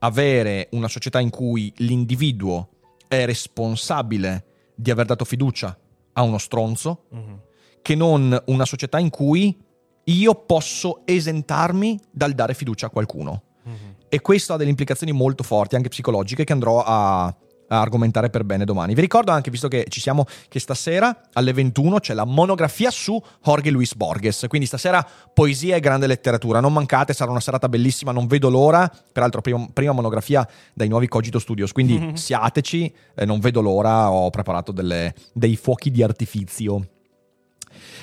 [0.00, 2.68] avere una società in cui l'individuo
[3.08, 4.44] è responsabile
[4.74, 5.76] di aver dato fiducia
[6.12, 7.40] a uno stronzo Mhm.
[7.80, 9.56] che non una società in cui
[10.04, 13.42] io posso esentarmi dal dare fiducia a qualcuno.
[13.64, 13.94] Mhm.
[14.08, 17.34] E questo ha delle implicazioni molto forti, anche psicologiche, che andrò a,
[17.66, 18.94] argomentare per bene domani.
[18.94, 23.20] Vi ricordo anche, visto che ci siamo, che stasera alle 21 c'è la monografia su
[23.42, 24.44] Jorge Luis Borges.
[24.48, 26.60] Quindi stasera poesia e grande letteratura.
[26.60, 28.90] Non mancate, sarà una serata bellissima, non vedo l'ora.
[29.12, 31.72] Peraltro, prima, prima monografia dai nuovi Cogito Studios.
[31.72, 34.10] Quindi siateci, eh, non vedo l'ora.
[34.10, 36.86] Ho preparato delle- dei fuochi di artifizio.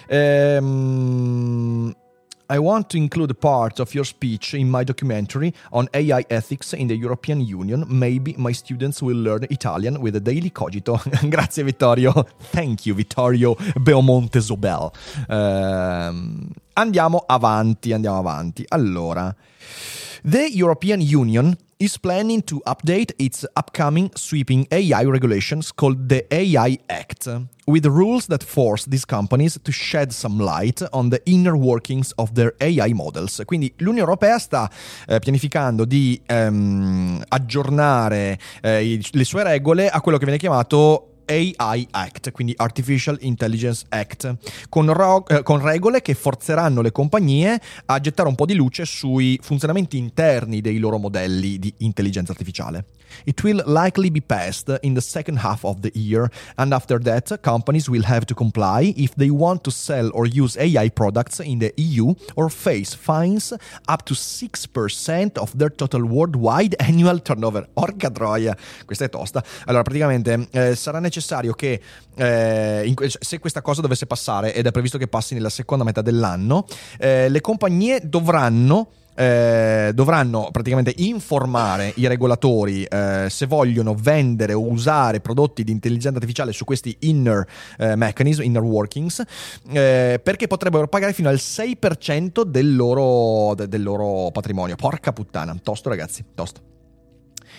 [0.08, 1.94] Ehm,
[2.52, 6.88] I want to include part of your speech in my documentary on AI ethics in
[6.88, 7.86] the European Union.
[7.88, 11.00] Maybe my students will learn Italian with a daily cogito.
[11.30, 12.12] Grazie Vittorio.
[12.52, 14.92] Thank you Vittorio Beaumonte Zobel.
[15.30, 18.66] Ehm, andiamo avanti, andiamo avanti.
[18.68, 19.34] Allora,
[20.22, 26.78] the European Union is planning to update its upcoming sweeping AI regulations called the AI
[26.86, 27.28] Act,
[27.66, 32.34] with rules that force these companies to shed some light on the inner workings of
[32.34, 33.42] their AI models.
[33.46, 34.70] Quindi l'Unione Europea sta
[35.08, 41.88] eh, pianificando di ehm, aggiornare eh, le sue regole a quello che viene chiamato AI
[41.92, 44.36] Act, quindi Artificial Intelligence Act,
[44.70, 48.86] con, ro- eh, con regole che forzeranno le compagnie a gettare un po' di luce
[48.86, 52.86] sui funzionamenti interni dei loro modelli di intelligenza artificiale.
[53.26, 57.42] It will likely be passed in the second half of the year, and after that,
[57.42, 61.60] companies will have to comply if they want to sell or use AI products in
[61.60, 63.54] the EU or face fines
[63.88, 67.68] up to 6% of their total worldwide annual turnover.
[67.74, 68.56] Orca troia,
[68.86, 69.44] questa è tosta.
[69.66, 71.11] Allora, praticamente eh, sarà necessario
[71.54, 71.82] che
[72.16, 75.84] eh, in que- se questa cosa dovesse passare, ed è previsto che passi nella seconda
[75.84, 76.66] metà dell'anno,
[77.00, 84.66] eh, le compagnie dovranno eh, dovranno praticamente informare i regolatori eh, se vogliono vendere o
[84.66, 87.46] usare prodotti di intelligenza artificiale su questi inner
[87.78, 89.22] eh, mechanism, inner workings,
[89.72, 94.76] eh, perché potrebbero pagare fino al 6% del loro, de- del loro patrimonio.
[94.76, 96.71] Porca puttana, tosto ragazzi, tosto.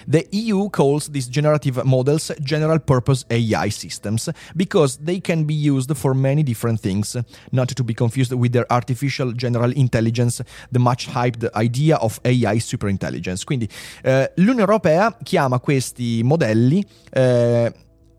[0.06, 5.94] The EU calls these generative models general purpose AI systems because they can be used
[5.96, 7.18] for many different things,
[7.50, 12.58] not to be confused with their artificial general intelligence, the much hyped idea of AI
[12.58, 13.44] superintelligence.
[13.44, 13.68] Quindi
[14.02, 17.72] eh, l'Unione Europea chiama questi modelli eh,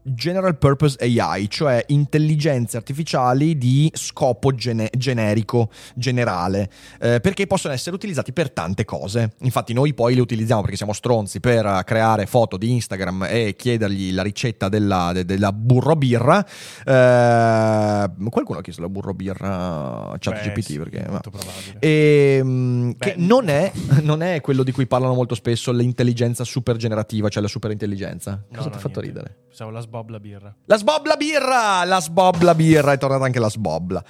[0.03, 7.95] General Purpose AI, cioè intelligenze artificiali di scopo gene- generico, generale, eh, perché possono essere
[7.95, 9.33] utilizzati per tante cose.
[9.39, 14.13] Infatti noi poi le utilizziamo perché siamo stronzi per creare foto di Instagram e chiedergli
[14.13, 16.45] la ricetta della, de- della burro birra.
[16.85, 21.05] Eh, qualcuno ha chiesto la burro birra chat Beh, GPT sì, perché...
[21.07, 21.31] molto.
[21.79, 26.75] E, mm, che non è, non è quello di cui parlano molto spesso l'intelligenza super
[26.77, 28.43] generativa, cioè la super intelligenza.
[28.49, 29.19] Cosa No, ti ha no, fatto niente.
[29.19, 29.35] ridere?
[29.47, 30.55] Pensavo la sbobla birra.
[30.65, 31.83] La sbobla birra!
[31.85, 34.03] La sbobla birra, è tornata anche la sbobla.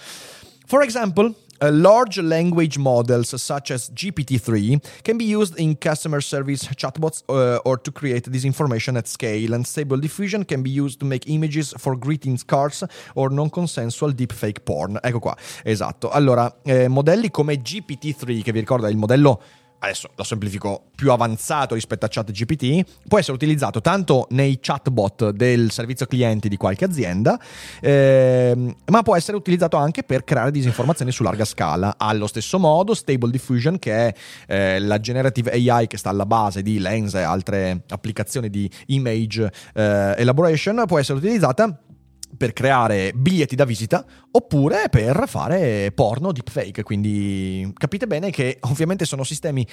[0.65, 6.65] For example, uh, large language models such as GPT-3 can be used in customer service
[6.75, 11.05] chatbots uh, or to create disinformation at scale, and Stable Diffusion can be used to
[11.05, 14.97] make images for greetings cards or non-consensual deepfake porn.
[15.01, 16.09] Ecco qua, esatto.
[16.09, 19.41] Allora, eh, modelli come GPT-3, che vi ricordo è il modello
[19.83, 25.71] adesso lo semplifico, più avanzato rispetto a ChatGPT, può essere utilizzato tanto nei chatbot del
[25.71, 27.37] servizio clienti di qualche azienda,
[27.81, 31.95] ehm, ma può essere utilizzato anche per creare disinformazione su larga scala.
[31.97, 34.13] Allo stesso modo, Stable Diffusion, che è
[34.47, 39.51] eh, la generative AI che sta alla base di Lens e altre applicazioni di image
[39.73, 41.77] eh, elaboration, può essere utilizzata
[42.35, 46.83] per creare biglietti da visita oppure per fare porno deepfake.
[46.83, 49.65] Quindi capite bene che ovviamente sono sistemi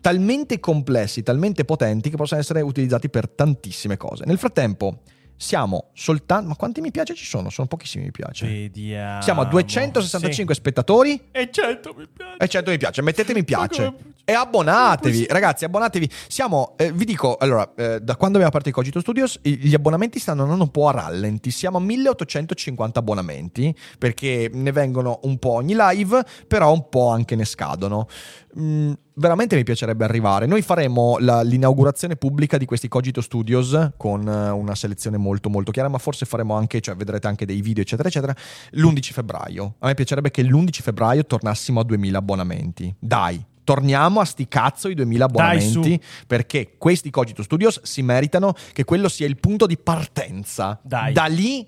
[0.00, 4.24] talmente complessi, talmente potenti che possono essere utilizzati per tantissime cose.
[4.26, 5.00] Nel frattempo,
[5.36, 6.48] siamo soltanto...
[6.48, 7.50] Ma quanti mi piace ci sono?
[7.50, 8.46] Sono pochissimi mi piace.
[8.46, 9.22] Vediamo.
[9.22, 12.36] Siamo a 265 spettatori E 100 mi piace.
[12.38, 13.02] e 100 mi piace.
[13.02, 13.94] Mettete mi piace.
[14.26, 16.10] E abbonatevi, ragazzi, abbonatevi.
[16.28, 20.18] Siamo, eh, vi dico, allora, eh, da quando abbiamo aperto i Cogito Studios, gli abbonamenti
[20.18, 21.50] stanno andando un po' a rallenti.
[21.50, 27.36] Siamo a 1850 abbonamenti, perché ne vengono un po' ogni live, però un po' anche
[27.36, 28.08] ne scadono.
[28.58, 30.46] Mm, veramente mi piacerebbe arrivare.
[30.46, 35.72] Noi faremo la- l'inaugurazione pubblica di questi Cogito Studios con eh, una selezione molto molto
[35.72, 38.34] chiara, ma forse faremo anche, cioè vedrete anche dei video, eccetera, eccetera,
[38.72, 39.74] l'11 febbraio.
[39.80, 42.94] A me piacerebbe che l'11 febbraio tornassimo a 2000 abbonamenti.
[42.98, 43.44] Dai.
[43.64, 45.78] Torniamo a sti cazzo i 2000 Dai, su.
[45.78, 50.78] abbonamenti perché questi Cogito Studios si meritano che quello sia il punto di partenza.
[50.82, 51.12] Dai.
[51.12, 51.66] Da lì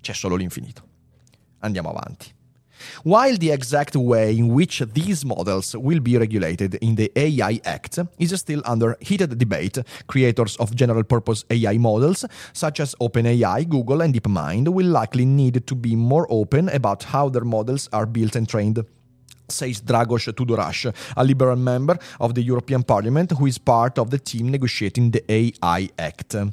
[0.00, 0.82] c'è solo l'infinito.
[1.60, 2.33] Andiamo avanti.
[3.02, 7.98] While the exact way in which these models will be regulated in the AI Act
[8.18, 14.02] is still under heated debate, creators of general purpose AI models, such as OpenAI, Google,
[14.02, 18.36] and DeepMind, will likely need to be more open about how their models are built
[18.36, 18.84] and trained.
[19.46, 24.18] Says Dragos Tudorash, a liberal member of the European Parliament who is part of the
[24.18, 26.48] team negotiating the AI Act.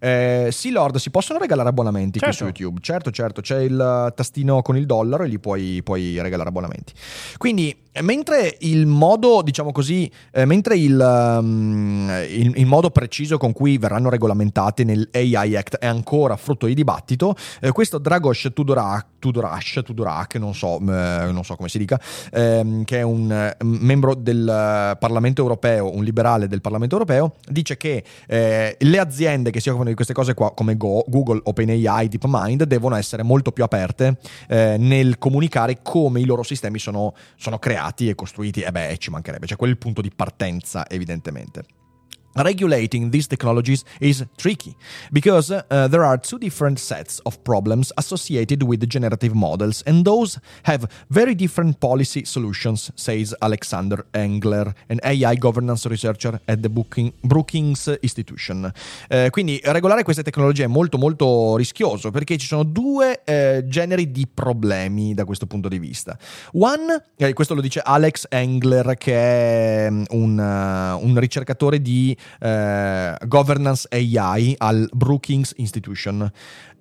[0.00, 2.60] Eh, sì, Lord, si possono regalare abbonamenti qui su Certo.
[2.62, 2.80] YouTube.
[2.82, 6.92] Certo, certo, c'è il tastino con il dollaro e gli puoi, puoi regalare abbonamenti.
[7.36, 13.52] Quindi, mentre il modo, diciamo così, eh, mentre il, um, il- il modo preciso con
[13.52, 19.06] cui verranno regolamentate nel AI Act è ancora frutto di dibattito, eh, questo Dragos Tudorak,
[19.18, 22.00] Tudorash, Tudorak, non so, eh, non so come si dica,
[22.32, 27.34] ehm, che è un eh, membro del eh, Parlamento europeo, un liberale del Parlamento europeo,
[27.46, 31.40] dice che eh, le aziende che si occupano di queste cose qua, come Go- Google,
[31.44, 34.16] OpenAI, DeepMind, devono essere molto più aperte
[34.48, 38.62] eh, nel comunicare come i loro sistemi sono, sono creati e costruiti.
[38.62, 41.64] E beh, ci mancherebbe, cioè il punto di partenza, evidentemente.
[42.34, 44.74] Regulating these technologies is tricky
[45.12, 50.40] because uh, there are two different sets of problems associated with generative models, and those
[50.64, 57.98] have very different policy solutions, says Alexander Engler, an AI governance researcher at the Brookings
[58.00, 58.72] Institution.
[59.08, 64.10] Eh, quindi regolare queste tecnologie è molto molto rischioso perché ci sono due eh, generi
[64.10, 66.16] di problemi da questo punto di vista.
[66.52, 72.16] One, eh, questo lo dice Alex Engler, che è mm, un, uh, un ricercatore di
[72.40, 76.30] eh, governance AI al Brookings Institution.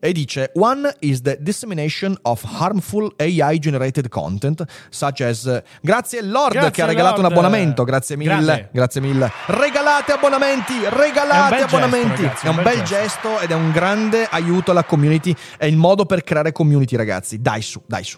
[0.04, 5.62] E dice: One is the dissemination of harmful AI generated content, such as.
[5.82, 7.32] Grazie Lord Grazie, che ha regalato Lord.
[7.32, 7.84] un abbonamento.
[7.84, 8.42] Grazie mille.
[8.44, 8.70] Grazie.
[8.72, 9.32] Grazie mille.
[9.46, 12.22] Regalate abbonamenti, È un regalate bel gesto, abbonamenti.
[12.24, 12.96] ragazzi, è un bel gesto.
[12.96, 15.36] gesto ed è un grande aiuto alla community.
[15.58, 17.40] È il modo per creare community, ragazzi.
[17.40, 18.18] Dai su, dai su.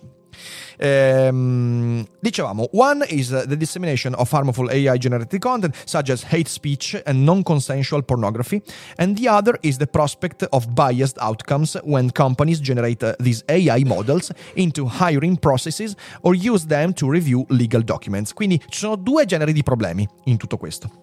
[0.77, 7.01] Ehm, dicevamo, one is the dissemination of harmful AI generated content, such as hate speech
[7.05, 8.61] and non consensual pornography,
[8.97, 13.83] and the other is the prospect of biased outcomes when companies generate uh, these AI
[13.83, 18.33] models into hiring processes or use them to review legal documents.
[18.33, 21.02] Quindi ci sono due generi di problemi in tutto questo.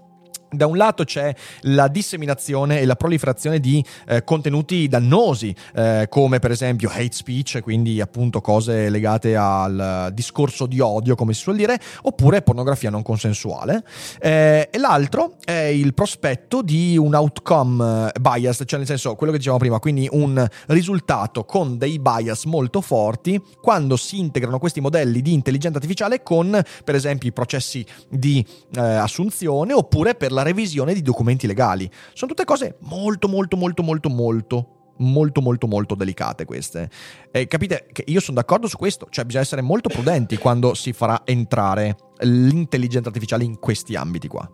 [0.53, 1.33] Da un lato c'è
[1.63, 7.61] la disseminazione e la proliferazione di eh, contenuti dannosi, eh, come per esempio hate speech,
[7.63, 13.03] quindi appunto cose legate al discorso di odio, come si suol dire, oppure pornografia non
[13.03, 13.85] consensuale.
[14.19, 19.31] Eh, e l'altro è il prospetto di un outcome eh, bias, cioè nel senso quello
[19.31, 24.81] che dicevamo prima, quindi un risultato con dei bias molto forti quando si integrano questi
[24.81, 30.40] modelli di intelligenza artificiale con, per esempio, i processi di eh, assunzione oppure per la
[30.43, 31.91] revisione di documenti legali.
[32.13, 36.91] Sono tutte cose molto, molto, molto, molto, molto molto molto molto delicate queste
[37.31, 40.93] e capite che io sono d'accordo su questo cioè bisogna essere molto prudenti quando si
[40.93, 44.47] farà entrare l'intelligenza artificiale in questi ambiti qua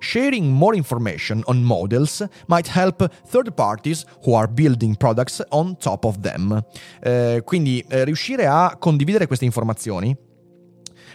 [0.00, 6.04] Sharing more information on models might help third parties who are building products on top
[6.04, 6.62] of them.
[7.00, 10.16] Eh, quindi eh, riuscire a condividere queste informazioni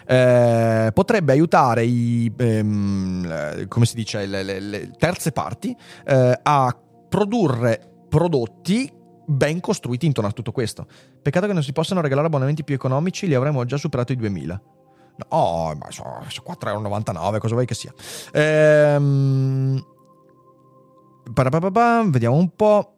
[0.10, 6.40] eh, potrebbe aiutare i, ehm, eh, come si dice, le, le- le terze parti eh,
[6.42, 6.76] a
[7.08, 8.92] produrre prodotti
[9.28, 10.88] ben costruiti intorno a tutto questo.
[11.22, 14.62] Peccato che non si possano regalare abbonamenti più economici, li avremmo già superato i 2000.
[15.30, 17.94] No, ma sono, sono 4,99€, cosa vuoi che sia.
[18.34, 19.86] Ehm...
[22.10, 22.94] Vediamo un po'.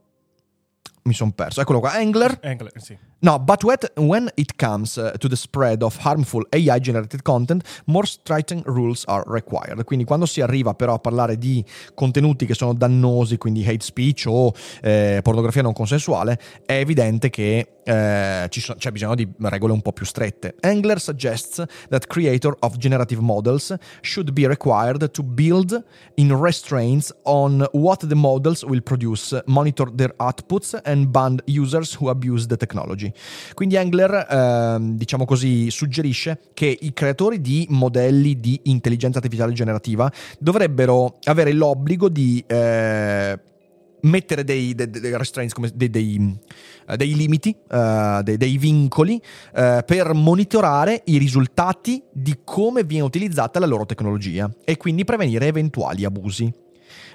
[1.03, 1.59] Mi sono perso.
[1.59, 1.99] Eccolo qua.
[1.99, 2.37] Engler.
[2.41, 2.97] Engler, sì.
[3.23, 3.63] No, but
[3.97, 9.03] when it comes uh, to the spread of harmful AI generated content, more stringent rules
[9.05, 9.83] are required.
[9.83, 14.25] Quindi quando si arriva però a parlare di contenuti che sono dannosi, quindi hate speech
[14.27, 19.73] o eh, pornografia non consensuale, è evidente che eh, ci so- c'è bisogno di regole
[19.73, 20.55] un po' più strette.
[20.59, 25.83] Engler suggests that creator of generative models should be required to build
[26.15, 32.09] in restraints on what the models will produce, monitor their outputs and ban users who
[32.09, 33.10] abuse the technology.
[33.53, 40.11] Quindi Engler, ehm, diciamo così, suggerisce che i creatori di modelli di intelligenza artificiale generativa
[40.39, 43.39] dovrebbero avere l'obbligo di eh,
[44.01, 46.39] mettere dei, dei- dei restraints, come dei, dei,
[46.87, 49.21] eh, dei limiti, eh, dei, dei vincoli
[49.55, 55.47] eh, per monitorare i risultati di come viene utilizzata la loro tecnologia e quindi prevenire
[55.47, 56.51] eventuali abusi.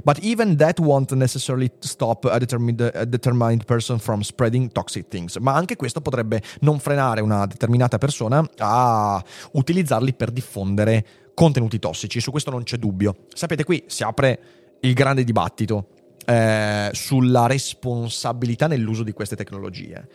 [0.02, 5.36] But even that won't necessarily stop a determined, a determined person from spreading toxic things.
[5.36, 9.22] Ma anche questo potrebbe non frenare una determinata persona a
[9.52, 12.20] utilizzarli per diffondere contenuti tossici.
[12.20, 13.26] Su questo non c'è dubbio.
[13.32, 14.40] Sapete, qui si apre
[14.80, 15.88] il grande dibattito
[16.26, 20.08] eh, sulla responsabilità nell'uso di queste tecnologie.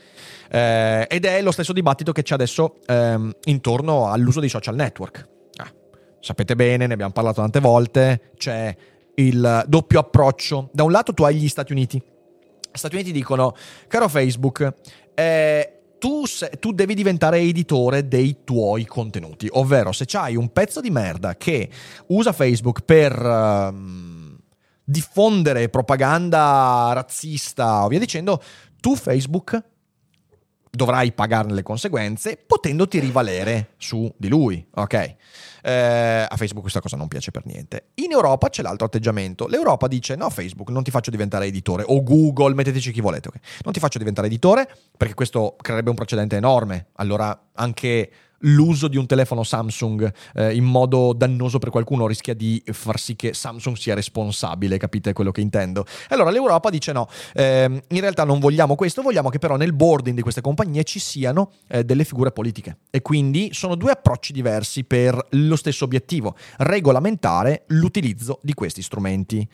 [0.49, 5.27] Eh, ed è lo stesso dibattito che c'è adesso ehm, intorno all'uso dei social network.
[5.55, 5.71] Ah,
[6.19, 8.75] sapete bene, ne abbiamo parlato tante volte, c'è
[9.15, 10.69] il doppio approccio.
[10.71, 11.97] Da un lato tu hai gli Stati Uniti.
[11.97, 13.55] Gli Stati Uniti dicono,
[13.87, 14.73] caro Facebook,
[15.13, 20.81] eh, tu, se- tu devi diventare editore dei tuoi contenuti, ovvero se c'hai un pezzo
[20.81, 21.69] di merda che
[22.07, 24.35] usa Facebook per ehm,
[24.83, 28.41] diffondere propaganda razzista o via dicendo,
[28.79, 29.63] tu Facebook
[30.71, 35.15] dovrai pagarne le conseguenze potendoti rivalere su di lui, ok?
[35.63, 37.89] Eh, a Facebook questa cosa non piace per niente.
[37.95, 39.47] In Europa c'è l'altro atteggiamento.
[39.47, 43.35] L'Europa dice no Facebook, non ti faccio diventare editore o Google, metteteci chi volete, ok?
[43.63, 46.87] Non ti faccio diventare editore perché questo creerebbe un precedente enorme.
[46.95, 48.11] Allora anche
[48.41, 53.15] l'uso di un telefono Samsung eh, in modo dannoso per qualcuno rischia di far sì
[53.15, 55.85] che Samsung sia responsabile, capite quello che intendo?
[56.09, 60.15] Allora l'Europa dice no, ehm, in realtà non vogliamo questo, vogliamo che però nel boarding
[60.15, 64.83] di queste compagnie ci siano eh, delle figure politiche e quindi sono due approcci diversi
[64.83, 69.47] per lo stesso obiettivo, regolamentare l'utilizzo di questi strumenti.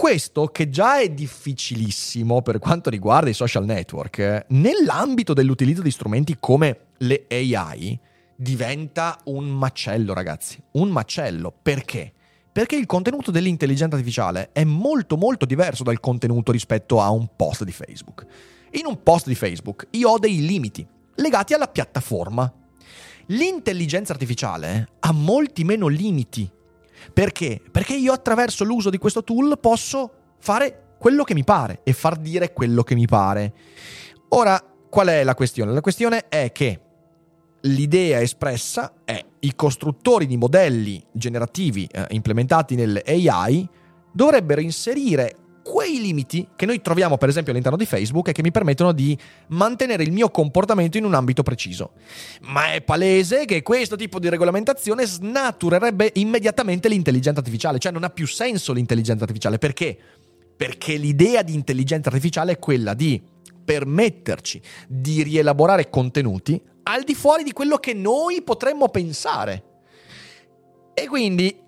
[0.00, 5.90] Questo, che già è difficilissimo per quanto riguarda i social network, eh, nell'ambito dell'utilizzo di
[5.90, 7.98] strumenti come le AI,
[8.34, 10.62] diventa un macello, ragazzi.
[10.72, 11.52] Un macello.
[11.62, 12.12] Perché?
[12.52, 17.64] Perché il contenuto dell'intelligenza artificiale è molto molto diverso dal contenuto rispetto a un post
[17.64, 18.26] di Facebook.
[18.72, 20.86] In un post di Facebook io ho dei limiti
[21.16, 22.52] legati alla piattaforma.
[23.26, 26.50] L'intelligenza artificiale ha molti meno limiti
[27.12, 27.60] perché?
[27.70, 32.16] Perché io attraverso l'uso di questo tool posso fare quello che mi pare e far
[32.16, 33.52] dire quello che mi pare.
[34.30, 35.72] Ora, qual è la questione?
[35.72, 36.80] La questione è che
[37.62, 43.68] l'idea espressa è i costruttori di modelli generativi eh, implementati nelle AI
[44.12, 48.50] dovrebbero inserire quei limiti che noi troviamo per esempio all'interno di Facebook e che mi
[48.50, 49.16] permettono di
[49.48, 51.92] mantenere il mio comportamento in un ambito preciso.
[52.42, 58.10] Ma è palese che questo tipo di regolamentazione snaturerebbe immediatamente l'intelligenza artificiale, cioè non ha
[58.10, 59.58] più senso l'intelligenza artificiale.
[59.58, 59.96] Perché?
[60.56, 63.22] Perché l'idea di intelligenza artificiale è quella di
[63.64, 69.64] permetterci di rielaborare contenuti al di fuori di quello che noi potremmo pensare.
[70.94, 71.58] E quindi,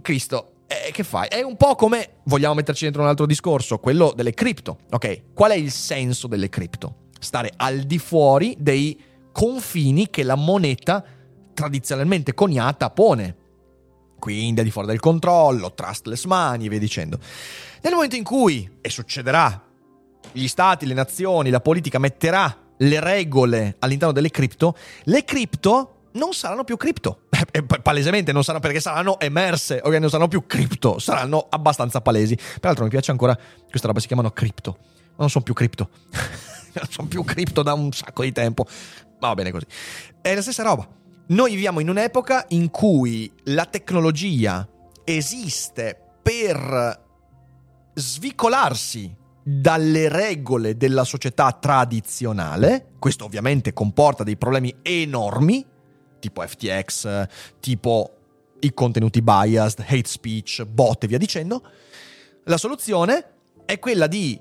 [0.00, 1.28] Cristo, eh, che fai?
[1.28, 4.78] È un po' come, vogliamo metterci dentro un altro discorso, quello delle cripto.
[4.90, 7.04] Ok, qual è il senso delle cripto?
[7.18, 9.00] Stare al di fuori dei
[9.32, 11.04] confini che la moneta
[11.54, 13.36] tradizionalmente coniata pone.
[14.18, 17.18] Quindi al di fuori del controllo, trustless money e via dicendo.
[17.82, 19.62] Nel momento in cui, e succederà,
[20.32, 26.32] gli stati, le nazioni, la politica metterà le regole all'interno delle cripto, le cripto non
[26.32, 27.20] saranno più cripto.
[27.52, 29.94] Eh, pa- Palesemente non saranno perché saranno emerse, ok?
[29.96, 32.36] Non saranno più cripto, saranno abbastanza palesi.
[32.58, 34.78] Peraltro mi piace ancora questa roba, si chiamano cripto.
[34.80, 35.90] Ma non sono più cripto.
[36.72, 38.66] non sono più cripto da un sacco di tempo.
[39.20, 39.66] Ma va bene così.
[40.20, 40.88] È la stessa roba.
[41.28, 44.66] Noi viviamo in un'epoca in cui la tecnologia
[45.04, 47.04] esiste per
[47.94, 49.14] svicolarsi
[49.48, 52.94] dalle regole della società tradizionale.
[52.98, 55.64] Questo ovviamente comporta dei problemi enormi,
[56.18, 57.26] tipo FTX,
[57.60, 58.10] tipo
[58.58, 61.62] i contenuti biased, hate speech, bot e via dicendo.
[62.46, 63.34] La soluzione
[63.64, 64.36] è quella di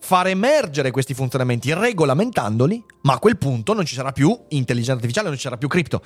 [0.00, 5.28] far emergere questi funzionamenti regolamentandoli, ma a quel punto non ci sarà più intelligenza artificiale,
[5.28, 6.00] non ci sarà più cripto.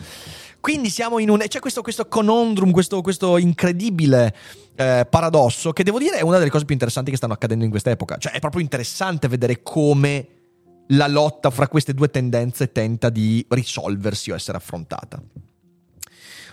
[0.63, 1.43] Quindi siamo in un...
[1.49, 4.33] c'è questo, questo conundrum, questo, questo incredibile
[4.77, 7.71] eh, paradosso che devo dire è una delle cose più interessanti che stanno accadendo in
[7.71, 8.17] quest'epoca.
[8.17, 10.29] Cioè è proprio interessante vedere come
[10.87, 15.21] la lotta fra queste due tendenze tenta di risolversi o essere affrontata.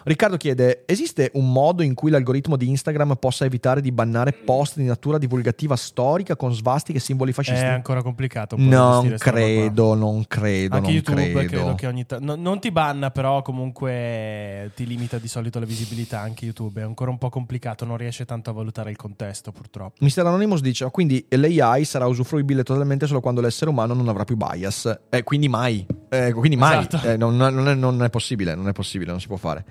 [0.03, 4.77] Riccardo chiede: esiste un modo in cui l'algoritmo di Instagram possa evitare di bannare post
[4.77, 7.63] di natura divulgativa storica con svastiche e simboli fascisti?
[7.63, 8.55] È ancora complicato.
[8.57, 11.47] Non credo, non credo, Anche non YouTube credo.
[11.47, 11.75] credo.
[11.75, 16.19] che ogni tanto non ti banna, però comunque ti limita di solito la visibilità.
[16.21, 19.95] Anche YouTube è ancora un po' complicato, non riesce tanto a valutare il contesto, purtroppo.
[20.03, 20.25] Mr.
[20.25, 24.35] Anonymous dice: "Oh, quindi l'AI sarà usufruibile totalmente solo quando l'essere umano non avrà più
[24.35, 24.99] bias.
[25.09, 25.85] Eh, quindi mai.
[26.09, 26.79] Eh, quindi mai.
[26.87, 27.07] Esatto.
[27.07, 29.65] Eh, non, non è, non è possibile, non è possibile, non si può fare.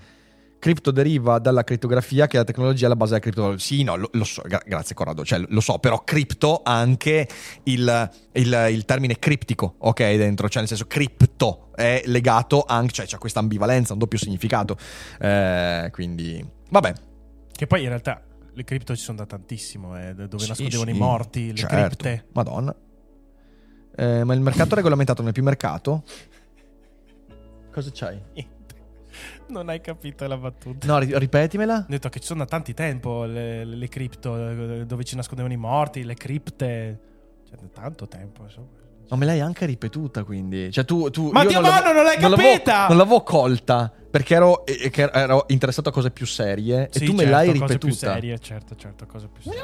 [0.61, 3.59] Cripto deriva dalla crittografia, che è la tecnologia alla base della criptografia.
[3.65, 7.29] Sì, no, lo, lo so, gra- grazie Corrado, cioè, lo so, però cripto ha anche
[7.65, 13.07] il, il- il termine criptico, ok, dentro, cioè nel senso cripto è legato anche, cioè
[13.07, 14.77] c'è questa ambivalenza, un doppio significato.
[15.21, 16.93] Eh, quindi, vabbè,
[17.53, 18.21] Che poi in realtà
[18.53, 21.77] le cripto ci sono da tantissimo, eh, dove Sì, nascondevano sì, i morti, le certo.
[21.77, 22.25] cripte.
[22.33, 22.75] Madonna.
[23.97, 26.03] Eh, ma il mercato regolamentato non è più mercato?
[27.73, 28.21] Cosa c'hai?
[29.49, 30.87] Non hai capito la battuta.
[30.87, 31.79] No, ri- ripetimela.
[31.79, 35.17] Ho detto che ci sono da tanti tempo le, le- le cripto, eh, dove ci
[35.17, 37.01] nascondevano i morti, le cripte.
[37.49, 38.67] Cioè, da tanto tempo, insomma.
[39.11, 40.71] Ma me l'hai anche ripetuta, quindi.
[40.71, 41.09] Cioè, tu.
[41.09, 42.89] tu Ma io Dio non l'avevo- mano, non l'hai l'avevo- capita!
[42.89, 47.13] Non l'avevo colta perché ero, eh, ero interessato a cose più serie Sì, e tu
[47.13, 47.87] me certo, l'hai cose ripetuta.
[47.87, 49.63] più serie, certo, certo, cose più serie.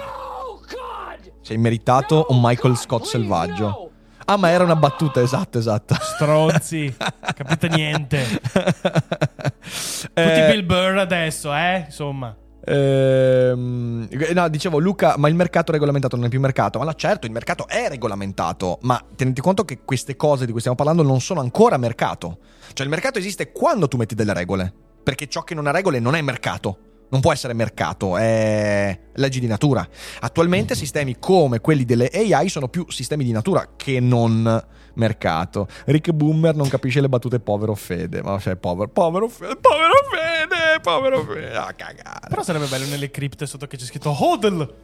[1.43, 3.91] Sei meritato un Michael Scott selvaggio.
[4.27, 5.95] Ah, ma era una battuta, esatto, esatto.
[6.01, 6.95] Stronzi,
[7.35, 8.41] capite niente.
[8.41, 11.85] Tutti Eh, Bill Burr adesso, eh?
[11.87, 12.35] Insomma.
[12.67, 16.79] Ehm, no, dicevo Luca, ma il mercato regolamentato non è più mercato.
[16.79, 20.61] Ma no, certo, il mercato è regolamentato, ma tenete conto che queste cose di cui
[20.61, 22.39] stiamo parlando non sono ancora mercato.
[22.73, 24.73] Cioè il mercato esiste quando tu metti delle regole,
[25.03, 26.79] perché ciò che non ha regole non è mercato.
[27.09, 29.87] Non può essere mercato, è leggi di natura.
[30.21, 34.63] Attualmente sistemi come quelli delle AI sono più sistemi di natura che non
[34.95, 35.69] mercato.
[35.87, 40.81] Rick Boomer non capisce le battute povero Fede, ma cioè povero, povero Fede, povero Fede,
[40.83, 42.29] povero Fede, a cagare.
[42.29, 44.75] Però sarebbe bello nelle cripte sotto che c'è scritto HODL.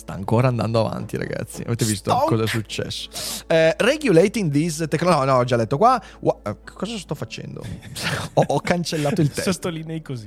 [0.00, 1.60] Sta ancora andando avanti, ragazzi.
[1.60, 2.26] Avete visto Stonk.
[2.26, 3.10] cosa è successo?
[3.46, 5.26] Eh, regulating this technology.
[5.26, 6.02] No, no, ho già letto qua.
[6.20, 7.60] Wa- eh, cosa sto facendo?
[8.32, 9.52] ho, ho cancellato il testo.
[9.52, 10.26] Sottolinei così.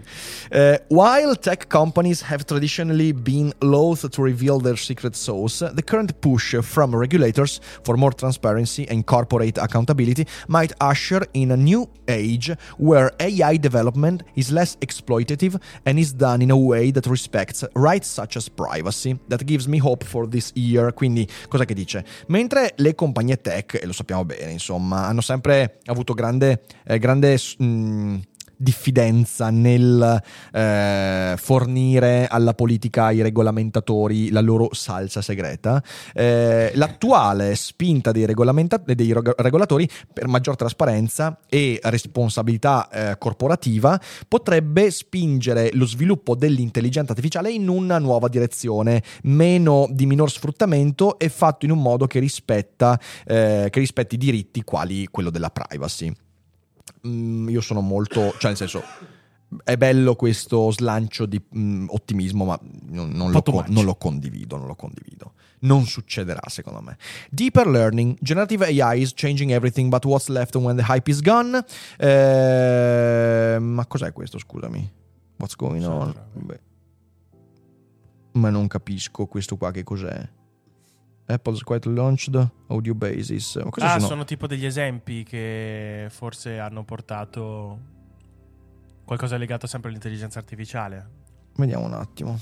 [0.51, 6.19] Uh, while tech companies have traditionally been loath to reveal their secret sauce, the current
[6.19, 12.51] push from regulators for more transparency and corporate accountability might usher in a new age
[12.77, 18.07] where AI development is less exploitative and is done in a way that respects rights
[18.07, 19.17] such as privacy.
[19.29, 20.93] That gives me hope for this year.
[20.93, 22.05] Quindi, cosa che dice?
[22.27, 27.37] Mentre le compagnie tech, e lo sappiamo bene, insomma, hanno sempre avuto grande, eh, grande
[27.61, 28.17] mm,
[28.55, 35.83] diffidenza nel eh, fornire alla politica, ai regolamentatori la loro salsa segreta.
[36.13, 43.99] Eh, l'attuale spinta dei, regolamenta- dei reg- regolatori per maggior trasparenza e responsabilità eh, corporativa
[44.27, 51.29] potrebbe spingere lo sviluppo dell'intelligenza artificiale in una nuova direzione, meno di minor sfruttamento e
[51.29, 56.22] fatto in un modo che rispetta eh, che rispetti diritti quali quello della privacy.
[57.07, 58.81] Mm, io sono molto, cioè nel senso,
[59.63, 64.57] è bello questo slancio di mm, ottimismo, ma non, non lo con- non lo condivido,
[64.57, 65.33] non lo condivido.
[65.59, 66.97] Non succederà secondo me.
[67.29, 71.63] Deeper learning, generative AI is changing everything, but what's left when the hype is gone?
[71.97, 74.91] Eh, ma cos'è questo, scusami?
[75.37, 76.13] What's going on?
[76.33, 76.59] Beh.
[78.33, 80.29] Ma non capisco questo qua che cos'è.
[81.25, 83.55] Apple's quite launched audio basis.
[83.63, 84.07] Ma cosa Ah, sono?
[84.07, 87.79] sono tipo degli esempi che forse hanno portato
[89.05, 91.09] qualcosa legato sempre all'intelligenza artificiale.
[91.55, 92.39] Vediamo un attimo.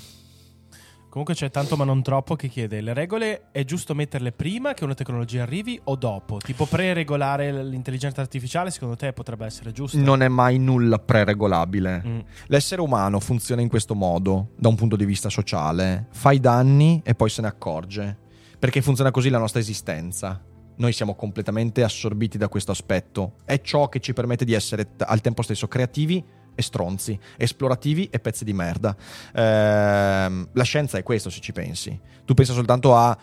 [1.09, 4.85] Comunque c'è tanto ma non troppo che chiede le regole è giusto metterle prima che
[4.85, 6.37] una tecnologia arrivi o dopo?
[6.37, 9.97] Tipo pre-regolare l'intelligenza artificiale secondo te potrebbe essere giusto?
[9.97, 12.01] Non è mai nulla preregolabile.
[12.05, 12.19] Mm.
[12.47, 16.07] L'essere umano funziona in questo modo, da un punto di vista sociale.
[16.11, 18.17] Fa i danni e poi se ne accorge.
[18.61, 20.39] Perché funziona così la nostra esistenza.
[20.75, 23.37] Noi siamo completamente assorbiti da questo aspetto.
[23.43, 28.07] È ciò che ci permette di essere t- al tempo stesso creativi e stronzi, esplorativi
[28.11, 28.95] e pezzi di merda.
[29.33, 31.99] Ehm, la scienza è questo, se ci pensi.
[32.23, 33.17] Tu pensa soltanto a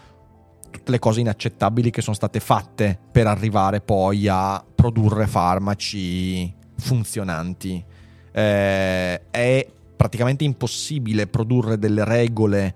[0.68, 7.84] tutte le cose inaccettabili che sono state fatte per arrivare poi a produrre farmaci funzionanti.
[8.32, 9.66] Eh, è
[9.97, 12.74] praticamente impossibile produrre delle regole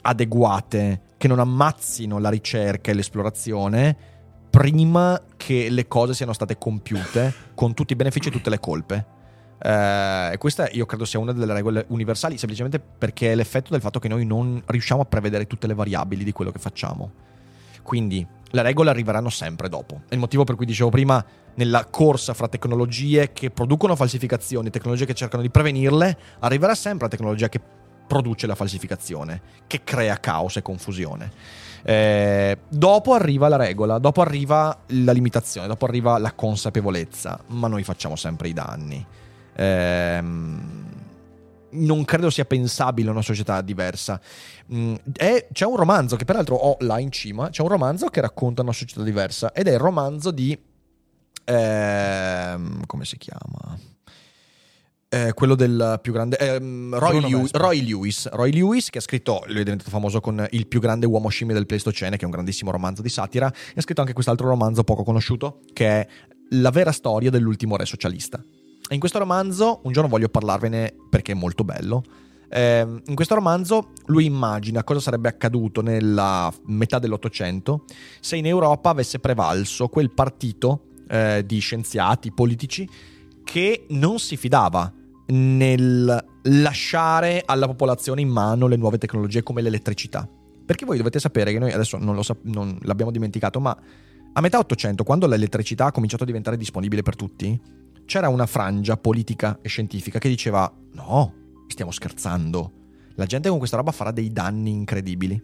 [0.00, 3.96] adeguate che non ammazzino la ricerca e l'esplorazione
[4.50, 9.06] prima che le cose siano state compiute con tutti i benefici e tutte le colpe.
[9.62, 14.00] E questa io credo sia una delle regole universali, semplicemente perché è l'effetto del fatto
[14.00, 17.12] che noi non riusciamo a prevedere tutte le variabili di quello che facciamo.
[17.84, 20.02] Quindi le regole arriveranno sempre dopo.
[20.08, 25.06] È il motivo per cui dicevo prima, nella corsa fra tecnologie che producono falsificazioni tecnologie
[25.06, 27.60] che cercano di prevenirle, arriverà sempre la tecnologia che
[28.06, 31.30] produce la falsificazione, che crea caos e confusione.
[31.84, 37.82] Eh, dopo arriva la regola, dopo arriva la limitazione, dopo arriva la consapevolezza, ma noi
[37.82, 39.04] facciamo sempre i danni.
[39.56, 40.90] Ehm,
[41.70, 44.20] non credo sia pensabile una società diversa.
[44.72, 48.20] Mm, è- c'è un romanzo che peraltro ho là in cima, c'è un romanzo che
[48.20, 50.56] racconta una società diversa ed è il romanzo di...
[51.44, 53.78] ehm, come si chiama?
[55.14, 57.48] Eh, quello del più grande ehm, Roy, Lew-.
[57.52, 61.04] Roy Lewis Roy Lewis che ha scritto lui è diventato famoso con Il più grande
[61.04, 64.14] uomo scimmia del Pleistocene che è un grandissimo romanzo di satira e ha scritto anche
[64.14, 66.08] quest'altro romanzo poco conosciuto che è
[66.52, 68.42] La vera storia dell'ultimo re socialista
[68.88, 72.02] e in questo romanzo un giorno voglio parlarvene perché è molto bello
[72.54, 77.84] Ehm, in questo romanzo lui immagina cosa sarebbe accaduto nella metà dell'Ottocento
[78.20, 82.86] se in Europa avesse prevalso quel partito eh, di scienziati politici
[83.42, 84.92] che non si fidava
[85.32, 90.28] nel lasciare alla popolazione in mano le nuove tecnologie come l'elettricità.
[90.64, 93.76] Perché voi dovete sapere che noi adesso non, lo sap- non l'abbiamo dimenticato, ma
[94.34, 97.60] a metà Ottocento, quando l'elettricità ha cominciato a diventare disponibile per tutti,
[98.04, 101.34] c'era una frangia politica e scientifica che diceva: No,
[101.66, 102.72] stiamo scherzando.
[103.16, 105.40] La gente con questa roba farà dei danni incredibili.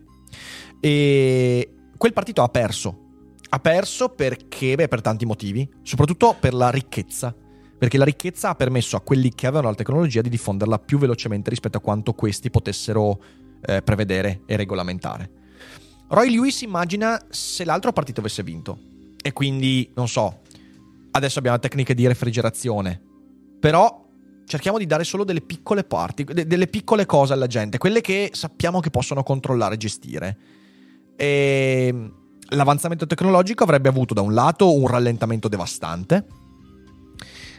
[0.80, 3.06] E quel partito ha perso.
[3.50, 7.34] Ha perso perché, beh, per tanti motivi, soprattutto per la ricchezza.
[7.78, 11.48] Perché la ricchezza ha permesso a quelli che avevano la tecnologia di diffonderla più velocemente
[11.50, 13.22] rispetto a quanto questi potessero
[13.60, 15.30] eh, prevedere e regolamentare.
[16.08, 18.78] Roy Lewis immagina se l'altro partito avesse vinto.
[19.22, 20.40] E quindi, non so,
[21.12, 23.00] adesso abbiamo tecniche di refrigerazione.
[23.60, 24.06] Però
[24.46, 28.30] cerchiamo di dare solo delle piccole parti, de- delle piccole cose alla gente, quelle che
[28.32, 30.38] sappiamo che possono controllare e gestire.
[31.14, 32.12] E
[32.50, 36.24] l'avanzamento tecnologico avrebbe avuto da un lato un rallentamento devastante,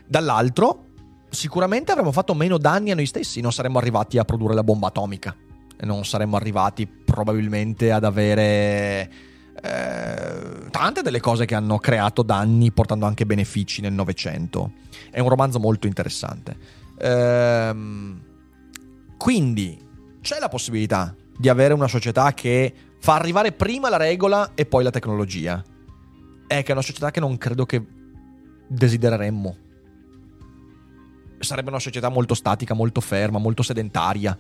[0.10, 0.86] dall'altro
[1.30, 4.88] sicuramente avremmo fatto meno danni a noi stessi, non saremmo arrivati a produrre la bomba
[4.88, 5.36] atomica,
[5.82, 9.12] non saremmo arrivati probabilmente ad avere
[9.62, 14.72] eh, tante delle cose che hanno creato danni portando anche benefici nel Novecento.
[15.12, 16.58] È un romanzo molto interessante.
[16.98, 18.22] Ehm,
[19.16, 19.80] quindi
[20.22, 24.84] c'è la possibilità di avere una società che fa arrivare prima la regola e poi
[24.84, 25.64] la tecnologia.
[26.48, 27.86] È che è una società che non credo che
[28.68, 29.68] desidereremmo.
[31.40, 34.38] Sarebbe una società molto statica, molto ferma, molto sedentaria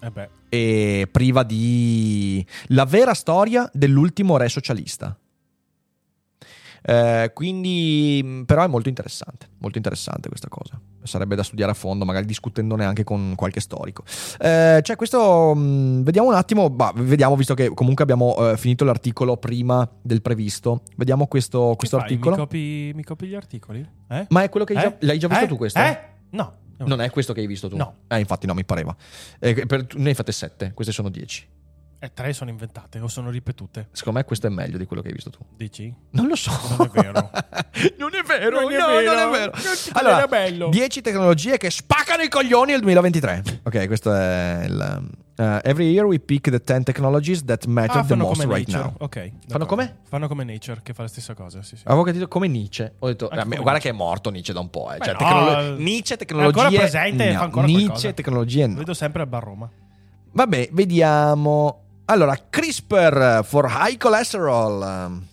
[0.00, 5.16] Eh e priva di la vera storia dell'ultimo re socialista.
[6.80, 9.48] Eh, quindi, mh, però, è molto interessante.
[9.58, 10.80] Molto interessante questa cosa.
[11.02, 14.04] Sarebbe da studiare a fondo, magari discutendone anche con qualche storico.
[14.38, 15.54] Eh, c'è questo.
[15.54, 16.70] mh, vediamo un attimo.
[16.70, 20.82] bah, vediamo, visto che comunque abbiamo eh, finito l'articolo prima del previsto.
[20.96, 22.36] Vediamo questo, questo articolo.
[22.36, 23.86] Mi copi, mi copi gli articoli?
[24.08, 24.26] Eh?
[24.28, 24.96] Ma è quello che hai già, Eh?
[25.00, 25.48] l'hai già visto Eh?
[25.48, 25.78] tu questo?
[25.80, 26.16] Eh?
[26.30, 26.56] No.
[26.78, 27.76] Non è questo che hai visto tu?
[27.76, 27.96] No.
[28.06, 28.94] Eh, infatti, no, mi pareva.
[29.40, 31.46] Eh, per- ne hai fatte 7, queste sono 10.
[32.00, 33.88] Eh, tre sono inventate o sono ripetute.
[33.90, 35.40] Secondo me questo è meglio di quello che hai visto tu.
[35.56, 35.92] Dici?
[36.10, 36.52] Non lo so.
[36.76, 37.30] Non è vero.
[37.98, 39.12] non è vero, Non è no, vero.
[39.14, 39.52] non è vero.
[39.54, 39.62] Non
[39.94, 40.68] Allora, bello.
[40.68, 43.42] 10 tecnologie che spaccano i coglioni nel 2023.
[43.64, 45.08] Ok, questo è il...
[45.38, 48.90] uh, every year we pick the 10 technologies that matter Ah, the most right Nature.
[48.90, 48.94] now.
[48.98, 49.30] Ok.
[49.48, 49.96] Fanno come?
[50.04, 51.62] Fanno come Nature, che fa la stessa cosa.
[51.62, 51.82] Sì, sì.
[51.86, 52.94] Avevo capito come Nietzsche.
[53.00, 53.78] Ho detto, eh, guarda Nietzsche.
[53.80, 54.92] che è morto Nietzsche da un po'.
[54.92, 54.98] Eh.
[54.98, 56.60] Beh, Cioè, no, tecnolo- è- Nietzsche, è tecnologie...
[56.62, 57.38] ancora presente e no.
[57.38, 58.12] fa ancora Nietzsche, qualcosa.
[58.12, 58.78] tecnologie Lo no.
[58.78, 59.68] vedo sempre a Bar Roma.
[60.30, 61.82] Vabbè, vediamo.
[62.10, 64.80] Allora, CRISPR for high cholesterol.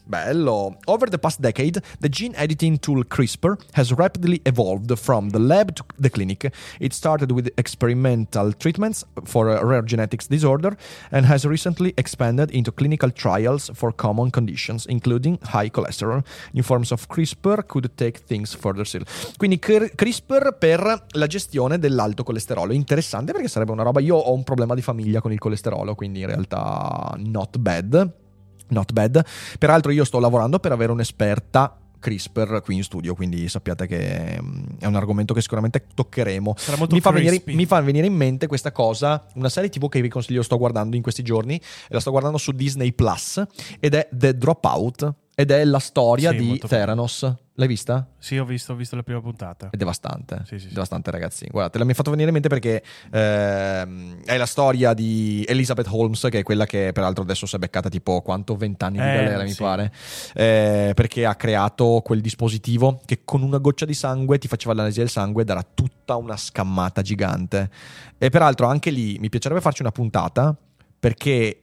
[0.08, 0.78] Bello.
[0.88, 5.76] Over the past decade, the gene editing tool CRISPR has rapidly evolved from the lab
[5.76, 6.52] to the clinic.
[6.80, 10.78] It started with experimental treatments for a rare genetics disorder
[11.12, 16.24] and has recently expanded into clinical trials for common conditions, including high cholesterol.
[16.54, 19.04] New forms of CRISPR could take things further still.
[19.38, 22.74] Quindi cr- CRISPR per la gestione dell'alto colesterolo.
[22.74, 24.00] Interessante perché sarebbe una roba.
[24.00, 28.24] Io ho un problema di famiglia con il colesterolo, quindi in realtà not bad.
[28.68, 29.24] Not bad.
[29.60, 34.64] Peraltro io sto lavorando per avere un'esperta CRISPR qui in studio, quindi sappiate che mm,
[34.80, 36.54] è un argomento che sicuramente toccheremo.
[36.92, 40.10] Mi fa, venire, mi fa venire in mente questa cosa, una serie TV che vi
[40.10, 43.44] consiglio, sto guardando in questi giorni, la sto guardando su Disney Plus,
[43.80, 47.40] ed è The Dropout, ed è la storia Sì, di molto bello.
[47.58, 48.06] L'hai vista?
[48.18, 49.70] Sì, ho visto, ho visto la prima puntata.
[49.70, 50.42] È devastante.
[50.46, 50.74] Sì, sì, sì.
[50.74, 51.48] Devastante, ragazzi.
[51.50, 56.28] Guardate, mi ha fatto venire in mente perché ehm, è la storia di Elizabeth Holmes,
[56.30, 59.14] che è quella che peraltro adesso si è beccata tipo quanto 20 anni di Eh,
[59.14, 59.92] galera, mi pare.
[60.34, 65.00] Eh, perché ha creato quel dispositivo che con una goccia di sangue ti faceva l'analisi
[65.00, 67.70] del sangue ed era tutta una scammata gigante.
[68.18, 70.54] E peraltro anche lì mi piacerebbe farci una puntata
[71.00, 71.62] perché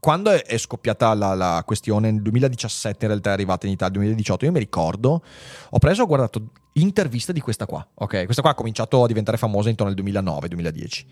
[0.00, 4.14] quando è, scoppiata la, la questione nel 2017, in realtà è arrivata in Italia nel
[4.14, 5.22] 2018, io mi ricordo,
[5.70, 8.24] ho preso, ho guardato interviste di questa qua, ok?
[8.24, 11.04] Questa qua ha cominciato a diventare famosa intorno al 2009-2010.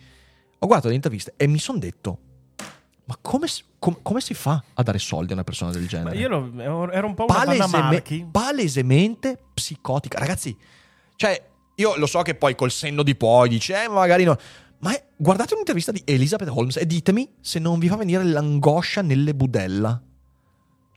[0.61, 2.18] Ho guardato le interviste e mi sono detto,
[3.05, 5.86] ma come, si- com- come si fa a dare soldi a una persona del Ma
[5.86, 6.16] genere?
[6.16, 10.18] io lo- ero un po' una Paleseme- palesemente psicotica.
[10.18, 10.57] Ragazzi,
[11.16, 11.43] cioè,
[11.76, 14.36] io lo so che poi col senno di poi dice, eh, magari no.
[14.81, 19.03] Ma è- guardate un'intervista di Elizabeth Holmes e ditemi se non vi fa venire l'angoscia
[19.03, 20.01] nelle budella.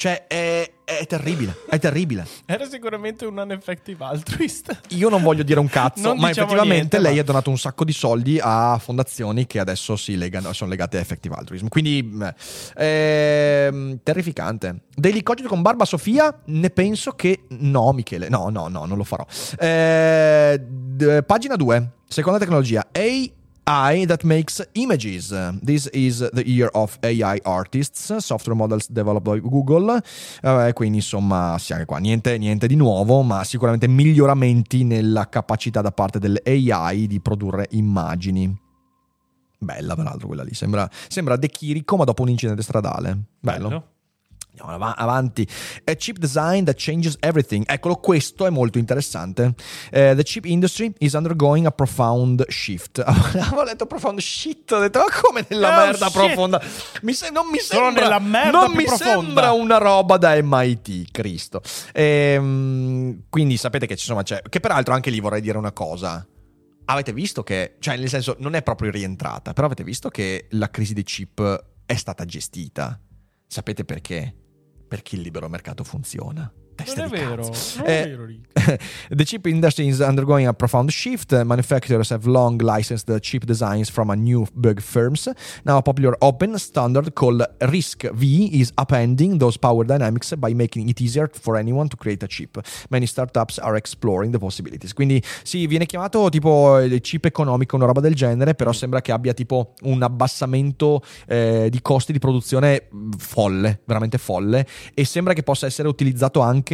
[0.02, 2.26] Cioè, è, è terribile, è terribile.
[2.48, 4.80] Era sicuramente un uneffective altruist.
[4.90, 7.58] Io non voglio dire un cazzo, ma diciamo effettivamente niente, lei ma- ha donato un
[7.60, 11.68] sacco di soldi a fondazioni che adesso si legano, sono legate a effective altruism.
[11.68, 12.34] Quindi, mh,
[12.78, 14.82] ehm, terrificante.
[14.96, 17.44] Daily Cogito con Barba Sofia, ne penso che...
[17.50, 19.24] No, Michele, no, no, no, non lo farò.
[19.60, 22.88] Eh, d- pagina 2, seconda tecnologia.
[23.64, 25.34] AI that makes images.
[25.64, 30.02] This is the year of AI artists, software models developed by Google.
[30.42, 35.82] Eh, quindi insomma, sì, anche qua niente, niente di nuovo, ma sicuramente miglioramenti nella capacità
[35.82, 38.60] da parte dell'AI di produrre immagini.
[39.58, 40.54] Bella, peraltro, quella lì.
[40.56, 43.18] Sembra, sembra De Chirico, ma dopo un incidente stradale.
[43.40, 43.91] Bello.
[44.60, 45.48] Andiamo av- avanti.
[45.86, 47.64] A chip design that changes everything.
[47.68, 49.54] Eccolo, questo è molto interessante.
[49.92, 53.00] Eh, the chip industry is undergoing a profound shift.
[53.06, 56.14] Avevo letto profound shit, ho detto, ma come nella Oh, merda shit.
[56.14, 56.62] profonda?
[57.02, 59.06] Mi se- non mi sembra, nella merda non mi profonda.
[59.24, 61.62] sembra una roba da MIT, Cristo.
[61.94, 66.26] Ehm, quindi sapete che, insomma, c'è, che peraltro anche lì vorrei dire una cosa.
[66.86, 70.70] Avete visto che, cioè nel senso non è proprio rientrata, però avete visto che la
[70.70, 73.00] crisi dei chip è stata gestita.
[73.48, 74.36] Sapete perché?
[74.92, 76.52] Perché il libero mercato funziona.
[76.84, 77.44] Testa Non è di vero.
[77.46, 77.78] cazzo.
[77.80, 78.28] Non Eh, è vero,
[79.10, 81.34] the chip industry is undergoing a profound shift.
[81.44, 85.30] Manufacturers have long licensed the chip designs from a new big firms.
[85.64, 91.00] Now, a popular open standard called RISC-V is appending those power dynamics by making it
[91.02, 92.60] easier for anyone to create a chip.
[92.90, 94.94] Many startups are exploring the possibilities.
[94.94, 99.12] Quindi, sì, viene chiamato tipo il chip economico, una roba del genere, però sembra che
[99.12, 105.34] abbia tipo un abbassamento eh, di costi di produzione mh, folle, veramente folle, e sembra
[105.34, 106.71] che possa essere utilizzato anche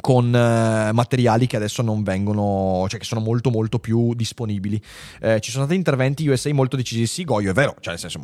[0.00, 4.80] con eh, materiali che adesso non vengono, cioè che sono molto molto più disponibili.
[5.20, 8.20] Eh, ci sono stati interventi USA molto decisi, sì Goio è vero, cioè nel senso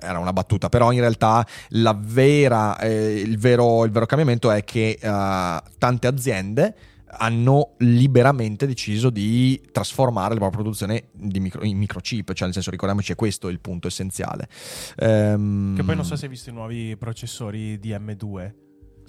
[0.00, 4.64] era una battuta, però in realtà la vera, eh, il, vero, il vero cambiamento è
[4.64, 6.74] che eh, tante aziende
[7.14, 12.70] hanno liberamente deciso di trasformare la propria produzione di micro- in microchip, cioè nel senso
[12.70, 14.48] ricordiamoci è questo il punto essenziale.
[14.96, 18.52] Ehm, Che poi non so se hai visto i nuovi processori di M2.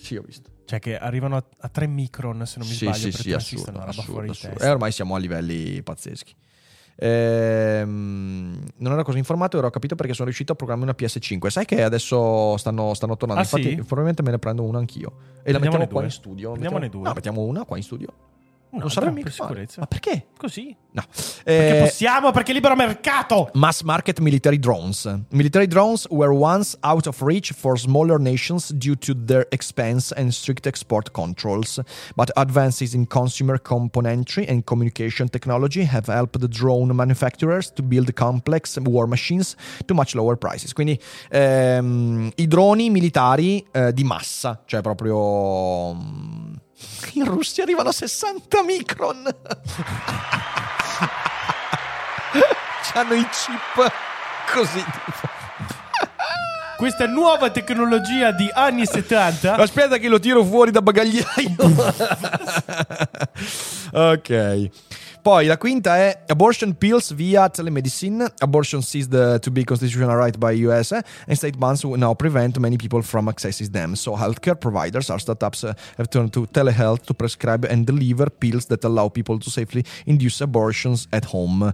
[0.04, 0.50] Sì, ho visto.
[0.66, 3.34] Cioè che arrivano a, a 3 micron, se non mi sì, sbaglio, sì, per sì,
[3.34, 4.60] assurdo, una roba assurdo, fuori assurdo.
[4.60, 6.36] E ormai siamo a livelli pazzeschi.
[6.96, 11.48] Ehm, non ero così informato, ero capito perché sono riuscito a programmare una PS5.
[11.48, 13.42] Sai che adesso stanno, stanno tornando.
[13.44, 13.76] Ah, Infatti, sì?
[13.78, 15.08] probabilmente me ne prendo una anch'io.
[15.44, 16.04] E la Prendiamone mettiamo qua due.
[16.06, 16.50] in studio.
[16.52, 17.08] Prendiamone Mettiamo- due.
[17.10, 18.08] No, mettiamo una qua in studio.
[18.80, 19.50] Non sarebbe mica per male.
[19.52, 19.80] sicurezza.
[19.82, 20.26] Ma perché?
[20.38, 20.76] Così.
[20.92, 21.02] No.
[21.44, 23.50] Perché Eh, possiamo, perché libero mercato!
[23.54, 25.12] Mass market military drones.
[25.30, 30.30] Military drones were once out of reach for smaller nations due to their expense and
[30.32, 31.82] strict export controls.
[32.16, 38.14] But advances in consumer componentry and communication technology have helped the drone manufacturers to build
[38.14, 39.56] complex war machines
[39.86, 40.74] to much lower prices.
[40.74, 41.00] Quindi
[41.32, 46.62] ehm, i droni militari eh, di massa, cioè proprio.
[47.14, 49.24] In Russia arrivano a 60 micron.
[52.92, 53.92] C'hanno i chip
[54.52, 54.84] così.
[56.78, 59.56] Questa nuova tecnologia di anni 70.
[59.56, 61.56] Aspetta che lo tiro fuori da bagagliaio.
[64.12, 64.70] ok.
[65.24, 68.30] Poi la quinta è abortion pills via telemedicine.
[68.40, 72.76] Abortion seized to be constitutional right by US eh, and state bans now prevent many
[72.76, 73.94] people from accessing them.
[73.94, 78.66] So healthcare providers or startups uh, have turned to telehealth to prescribe and deliver pills
[78.66, 81.72] that allow people to safely induce abortions at home.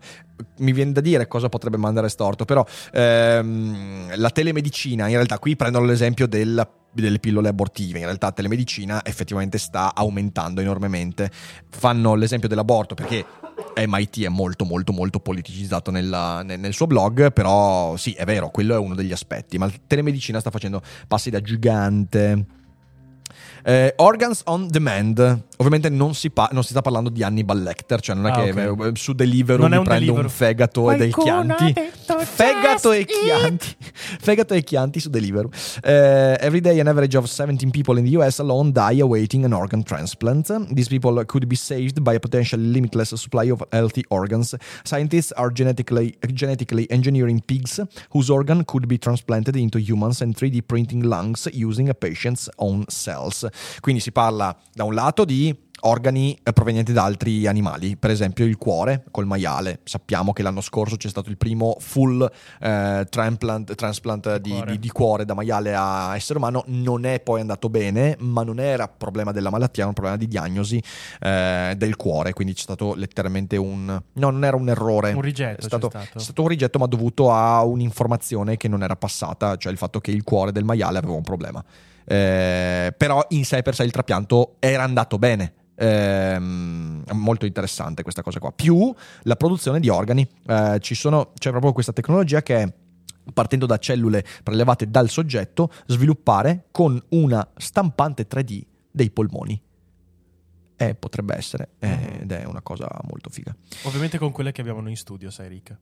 [0.59, 5.55] Mi viene da dire cosa potrebbe mandare storto, però ehm, la telemedicina, in realtà qui
[5.55, 7.99] prendono l'esempio della delle pillole abortive.
[7.99, 11.29] In realtà telemedicina effettivamente sta aumentando enormemente.
[11.69, 13.23] Fanno l'esempio dell'aborto perché
[13.75, 18.49] MIT è molto molto molto politicizzato nella- nel, nel suo blog, però sì, è vero,
[18.49, 22.57] quello è uno degli aspetti, ma la telemedicina sta facendo passi da gigante.
[23.64, 25.20] Eh, organs on demand.
[25.57, 28.43] Ovviamente non si, pa- non si sta parlando di Hannibal Lecter, cioè non è Ah,
[28.43, 28.86] che ok.
[28.86, 30.26] eh, su Deliveroo Non mi un prendo Deliveroo.
[30.26, 31.74] un fegato e dei chianti.
[32.24, 33.76] Fegato e chianti.
[34.22, 35.49] fegato e chianti su Deliveroo.
[35.84, 39.51] Eh, every day an average of 17 people in the US alone die awaiting an
[39.53, 40.47] organ transplant.
[40.74, 44.55] These people could be saved by a potentially limitless supply of healthy organs.
[44.84, 47.82] Scientists are genetically, genetically engineering pigs
[48.12, 52.86] whose organ could be transplanted into humans and 3D printing lungs using a patient's own
[52.88, 53.45] cells.
[53.80, 58.43] Quindi si parla da un lato di organi eh, provenienti da altri animali, per esempio
[58.45, 59.80] il cuore col maiale.
[59.84, 62.30] Sappiamo che l'anno scorso c'è stato il primo full
[62.60, 64.72] eh, transplant, transplant di, Cuore.
[64.72, 66.64] di- di cuore da maiale a essere umano.
[66.68, 70.28] Non è poi andato bene, ma non era problema della malattia, era un problema di
[70.28, 70.84] diagnosi
[71.22, 72.34] eh, del cuore.
[72.34, 73.86] Quindi c'è stato letteralmente un.
[73.86, 75.14] No, non era un errore.
[75.14, 76.18] Un rigetto È stato, stato.
[76.18, 80.02] è stato un rigetto, ma dovuto a un'informazione che non era passata, cioè il fatto
[80.02, 81.64] che il cuore del maiale aveva un problema.
[82.10, 85.53] Eh, però in sé per sé il trapianto era andato bene.
[85.76, 88.51] Ehm, molto interessante questa cosa qua.
[88.51, 88.91] Più
[89.24, 90.28] la produzione di organi.
[90.47, 92.74] Eh, ci sono, c'è proprio questa tecnologia che è
[93.32, 99.62] partendo da cellule prelevate dal soggetto, sviluppare con una stampante 3D dei polmoni.
[100.78, 103.55] Eh, potrebbe essere, eh, ed è una cosa molto figa.
[103.84, 105.78] Ovviamente con quelle che abbiamo noi in studio, sai Rick.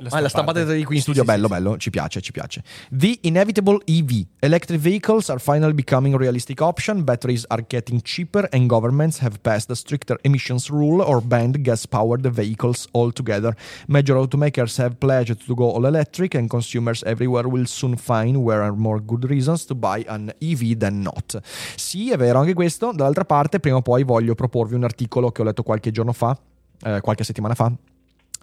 [0.00, 0.64] La ah, la stampante.
[0.64, 2.62] 3D qui in Sì, studio, sì, bello, sì, bello, ci piace, ci piace.
[2.90, 4.26] The inevitable EV.
[4.40, 7.04] Electric vehicles are finally becoming a realistic option.
[7.04, 12.26] Batteries are getting cheaper and governments have passed a stricter emissions rule or banned gas-powered
[12.26, 13.54] vehicles altogether.
[13.88, 18.62] Major automakers have pledged to go all electric and consumers everywhere will soon find where
[18.62, 21.38] are more good reasons to buy an EV than not.
[21.76, 22.92] Sì, è vero anche questo.
[22.92, 26.36] Dall'altra parte, prima o poi voglio proporvi un articolo che ho letto qualche giorno fa,
[26.82, 27.72] eh, qualche settimana fa.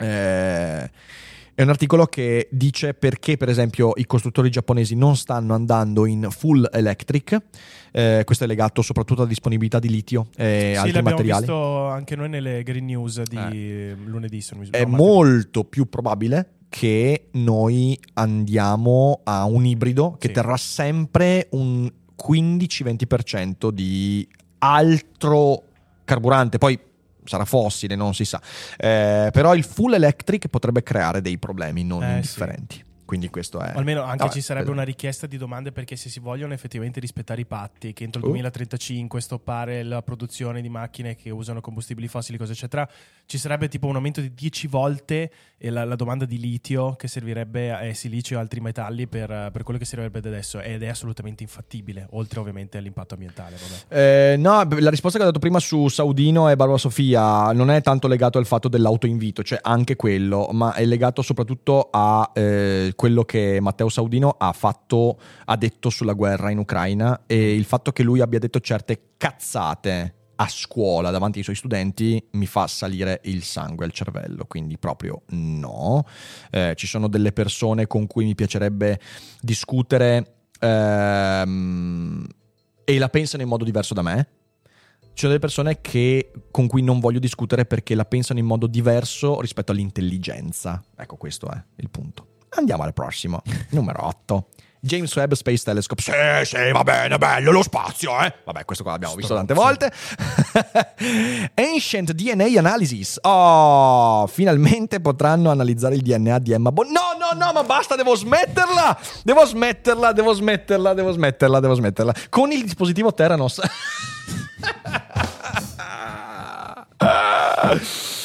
[0.01, 0.91] Eh,
[1.53, 6.27] è un articolo che dice perché, per esempio, i costruttori giapponesi non stanno andando in
[6.31, 7.37] full electric.
[7.91, 11.41] Eh, questo è legato soprattutto alla disponibilità di litio e sì, altri l'abbiamo materiali.
[11.45, 14.41] visto anche noi nelle Green News di lunedì.
[14.41, 14.83] Se non mi È.
[14.85, 20.33] No, molto più probabile che noi andiamo a un ibrido che Sì.
[20.33, 24.25] terrà sempre un 15-20% di
[24.59, 25.63] altro
[26.05, 26.57] carburante.
[26.57, 26.79] Poi
[27.31, 28.41] sarà fossile, non si sa.
[28.77, 32.13] Eh, però il full electric potrebbe creare dei problemi non Eh, sì.
[32.15, 32.85] indifferenti.
[33.11, 33.73] Quindi questo è...
[33.75, 37.01] O Almeno anche Vabbè, ci sarebbe una richiesta di domande perché se si vogliono effettivamente
[37.01, 38.29] rispettare i patti, che entro il Oh.
[38.29, 42.87] 2035 stoppare la produzione di macchine che usano combustibili fossili, cose eccetera,
[43.25, 45.29] ci sarebbe tipo un aumento di 10 volte
[45.61, 49.49] eh, la, la domanda di litio che servirebbe a eh, silicio e altri metalli per,
[49.51, 53.57] per quello che servirebbe adesso ed è assolutamente infattibile, oltre ovviamente all'impatto ambientale.
[53.87, 57.81] Eh, no, la risposta che ho dato prima su Saudino e Barbara Sofia non è
[57.81, 63.23] tanto legato al fatto dell'autoinvito, cioè anche quello, ma è legato soprattutto a eh, quello
[63.23, 68.01] che Matteo Saudino ha fatto, ha detto sulla guerra in Ucraina e il fatto che
[68.01, 73.43] lui abbia detto certe cazzate a scuola davanti ai suoi studenti mi fa salire il
[73.43, 76.03] sangue al cervello, quindi proprio no.
[76.49, 78.99] Eh, ci sono delle persone con cui mi piacerebbe
[79.39, 82.27] discutere ehm,
[82.83, 84.27] e la pensano in modo diverso da me.
[85.13, 88.65] Ci sono delle persone che- con cui non voglio discutere perché la pensano in modo
[88.65, 90.83] diverso rispetto all'intelligenza.
[90.97, 92.37] Ecco, questo è il punto.
[92.49, 94.47] Andiamo al prossimo, numero 8.
[94.83, 96.01] James Webb Space Telescope.
[96.01, 96.11] Sì,
[96.43, 98.33] sì, va bene, bello lo spazio, eh.
[98.43, 99.91] Vabbè, questo qua l'abbiamo visto tante volte.
[101.53, 103.19] Ancient DNA Analysis.
[103.21, 106.87] Oh, finalmente potranno analizzare il DNA di Emma Bon.
[106.87, 108.97] No, no, no, ma basta, devo smetterla.
[109.23, 112.13] Devo smetterla, devo smetterla, devo smetterla, devo smetterla.
[112.29, 113.61] Con il dispositivo Theranos.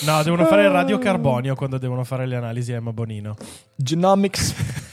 [0.06, 3.36] No, devono fare il radiocarbonio quando devono fare le analisi a Emma Bonino.
[3.74, 4.85] Genomics.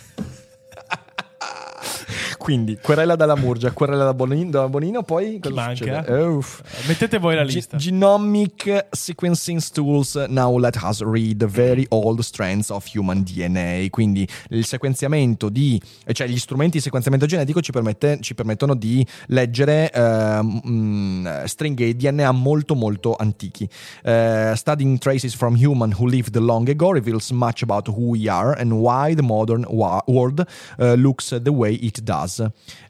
[2.43, 5.75] Quindi, querela dalla Murgia, querela da Bonino, da Bonino poi cosa manca?
[5.75, 6.23] succede?
[6.25, 6.61] Uff.
[6.89, 7.77] Mettete voi la lista.
[7.77, 13.87] genomic sequencing tools now let us read the very old strands of human DNA.
[13.89, 15.81] Quindi il sequenziamento di,
[16.11, 21.95] cioè gli strumenti di sequenziamento genetico ci, permette- ci permettono di leggere ehm, mm, stringhe
[21.95, 23.65] di DNA molto molto antichi.
[24.03, 28.53] Eh, studying traces from human who lived long ago reveals much about who we are
[28.59, 30.45] and why the modern wa- world
[30.77, 32.31] eh, looks the way it does.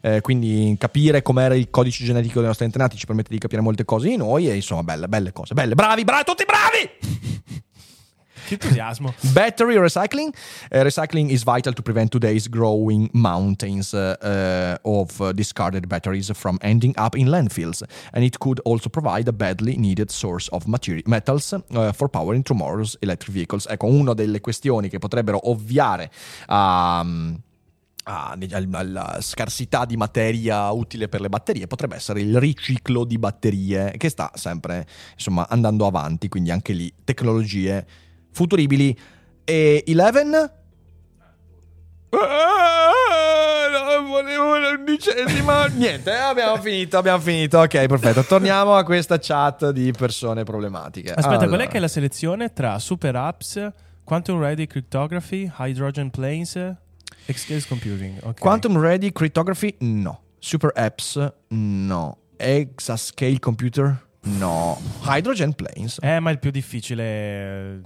[0.00, 3.84] Eh, quindi capire com'era il codice genetico dei nostri antenati ci permette di capire molte
[3.84, 5.54] cose di noi e insomma belle, belle cose.
[5.54, 7.62] Belle, bravi, bravi, tutti bravi!
[8.44, 9.14] Che entusiasmo.
[9.32, 10.34] Battery recycling.
[10.70, 16.58] Uh, recycling is vital to prevent today's growing mountains uh, of uh, discarded batteries from
[16.60, 17.82] ending up in landfills,
[18.12, 22.42] and it could also provide a badly needed source of materi- metals uh, for powering
[22.42, 23.66] tomorrow's electric vehicles.
[23.66, 26.10] Ecco, una delle questioni che potrebbero ovviare
[26.46, 27.04] a.
[28.04, 33.18] a- al- alla scarsità di materia utile per le batterie potrebbe essere il riciclo di
[33.18, 37.86] batterie che sta sempre insomma andando avanti quindi anche lì tecnologie
[38.32, 38.96] futuribili.
[39.44, 40.32] E Eleven?
[42.14, 47.58] Eh, non volevo l'undicesima niente eh, abbiamo finito abbiamo finito.
[47.58, 48.22] Ok perfetto.
[48.24, 51.10] Torniamo a questa chat di persone problematiche.
[51.10, 51.64] Aspetta, qual Allora.
[51.64, 53.70] è che è la selezione tra super apps,
[54.04, 56.74] quantum ready cryptography, hydrogen planes,
[57.26, 58.18] X-Scale computing?
[58.22, 58.40] Ok.
[58.40, 59.74] Quantum Ready Cryptography?
[59.80, 60.20] No.
[60.38, 61.16] Super Apps?
[61.48, 62.18] No.
[62.38, 64.02] Exascale Computer?
[64.24, 64.78] No.
[65.02, 65.98] Hydrogen Planes?
[66.02, 67.80] Eh, ma il più difficile eh,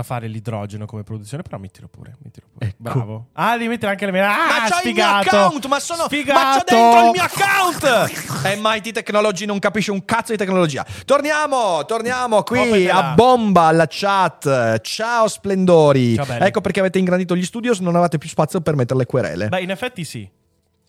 [0.00, 2.66] da fare l'idrogeno come produzione, però mettilo pure, mettilo pure.
[2.68, 2.76] Ecco.
[2.78, 3.26] Bravo.
[3.34, 4.24] Ah, devi mettere anche le mele.
[4.26, 5.28] Ah, ma c'ho il mio sfigato.
[5.36, 6.38] account, ma sono Sfigato.
[6.40, 8.58] ma c'ho dentro il mio account.
[8.58, 10.84] MIT Technology non capisce un cazzo di tecnologia.
[11.04, 14.80] Torniamo, torniamo qui a bomba alla chat.
[14.80, 16.14] Ciao splendori.
[16.14, 19.48] Ciao, ecco perché avete ingrandito gli studios, non avete più spazio per mettere le querele.
[19.48, 20.28] Beh, in effetti sì.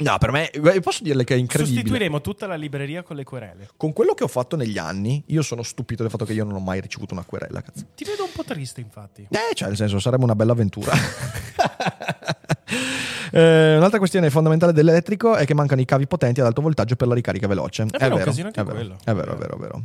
[0.01, 0.49] No, per me
[0.81, 1.75] posso dirle che è incredibile.
[1.77, 3.69] Sostituiremo tutta la libreria con le querele.
[3.77, 6.55] Con quello che ho fatto negli anni, io sono stupito del fatto che io non
[6.55, 7.85] ho mai ricevuto una querela, cazzo.
[7.95, 9.27] Ti vedo un po' triste, infatti.
[9.29, 10.91] Eh, cioè, nel senso, sarebbe una bella avventura.
[13.31, 17.07] Eh, un'altra questione fondamentale dell'elettrico è che mancano i cavi potenti ad alto voltaggio per
[17.07, 17.85] la ricarica veloce.
[17.89, 18.97] È vero, casino anche è vero.
[19.03, 19.83] È vero, è vero, è vero.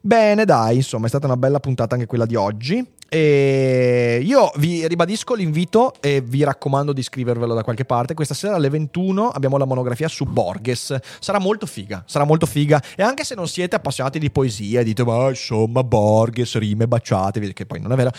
[0.00, 2.84] Bene, dai, insomma, è stata una bella puntata anche quella di oggi.
[3.08, 8.14] E io vi ribadisco l'invito e vi raccomando di scrivervelo da qualche parte.
[8.14, 10.96] Questa sera alle 21 abbiamo la monografia su Borges.
[11.20, 12.82] Sarà molto figa, sarà molto figa.
[12.96, 17.52] E anche se non siete appassionati di poesia e dite, ma insomma, Borges, rime baciatevi,
[17.52, 18.10] che poi non è vero.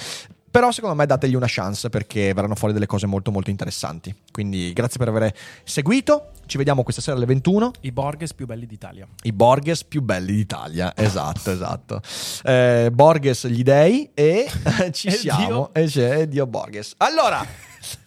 [0.58, 4.12] Però secondo me dategli una chance perché verranno fuori delle cose molto molto interessanti.
[4.32, 5.32] Quindi grazie per aver
[5.64, 6.32] seguito.
[6.48, 7.74] Ci vediamo questa sera alle 21.
[7.82, 9.08] I Borges più belli d'Italia.
[9.22, 10.94] I Borges più belli d'Italia.
[10.96, 12.02] Esatto, esatto.
[12.44, 14.50] Eh, Borges gli dei e
[14.94, 15.72] ci E siamo.
[15.76, 16.96] E c'è Dio Borges.
[16.98, 17.46] Allora,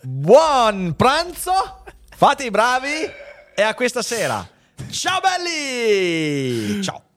[0.03, 1.53] buon pranzo.
[2.16, 3.09] Fate i bravi
[3.55, 4.44] e a questa sera.
[4.88, 6.82] Ciao belli!
[6.82, 7.10] Ciao.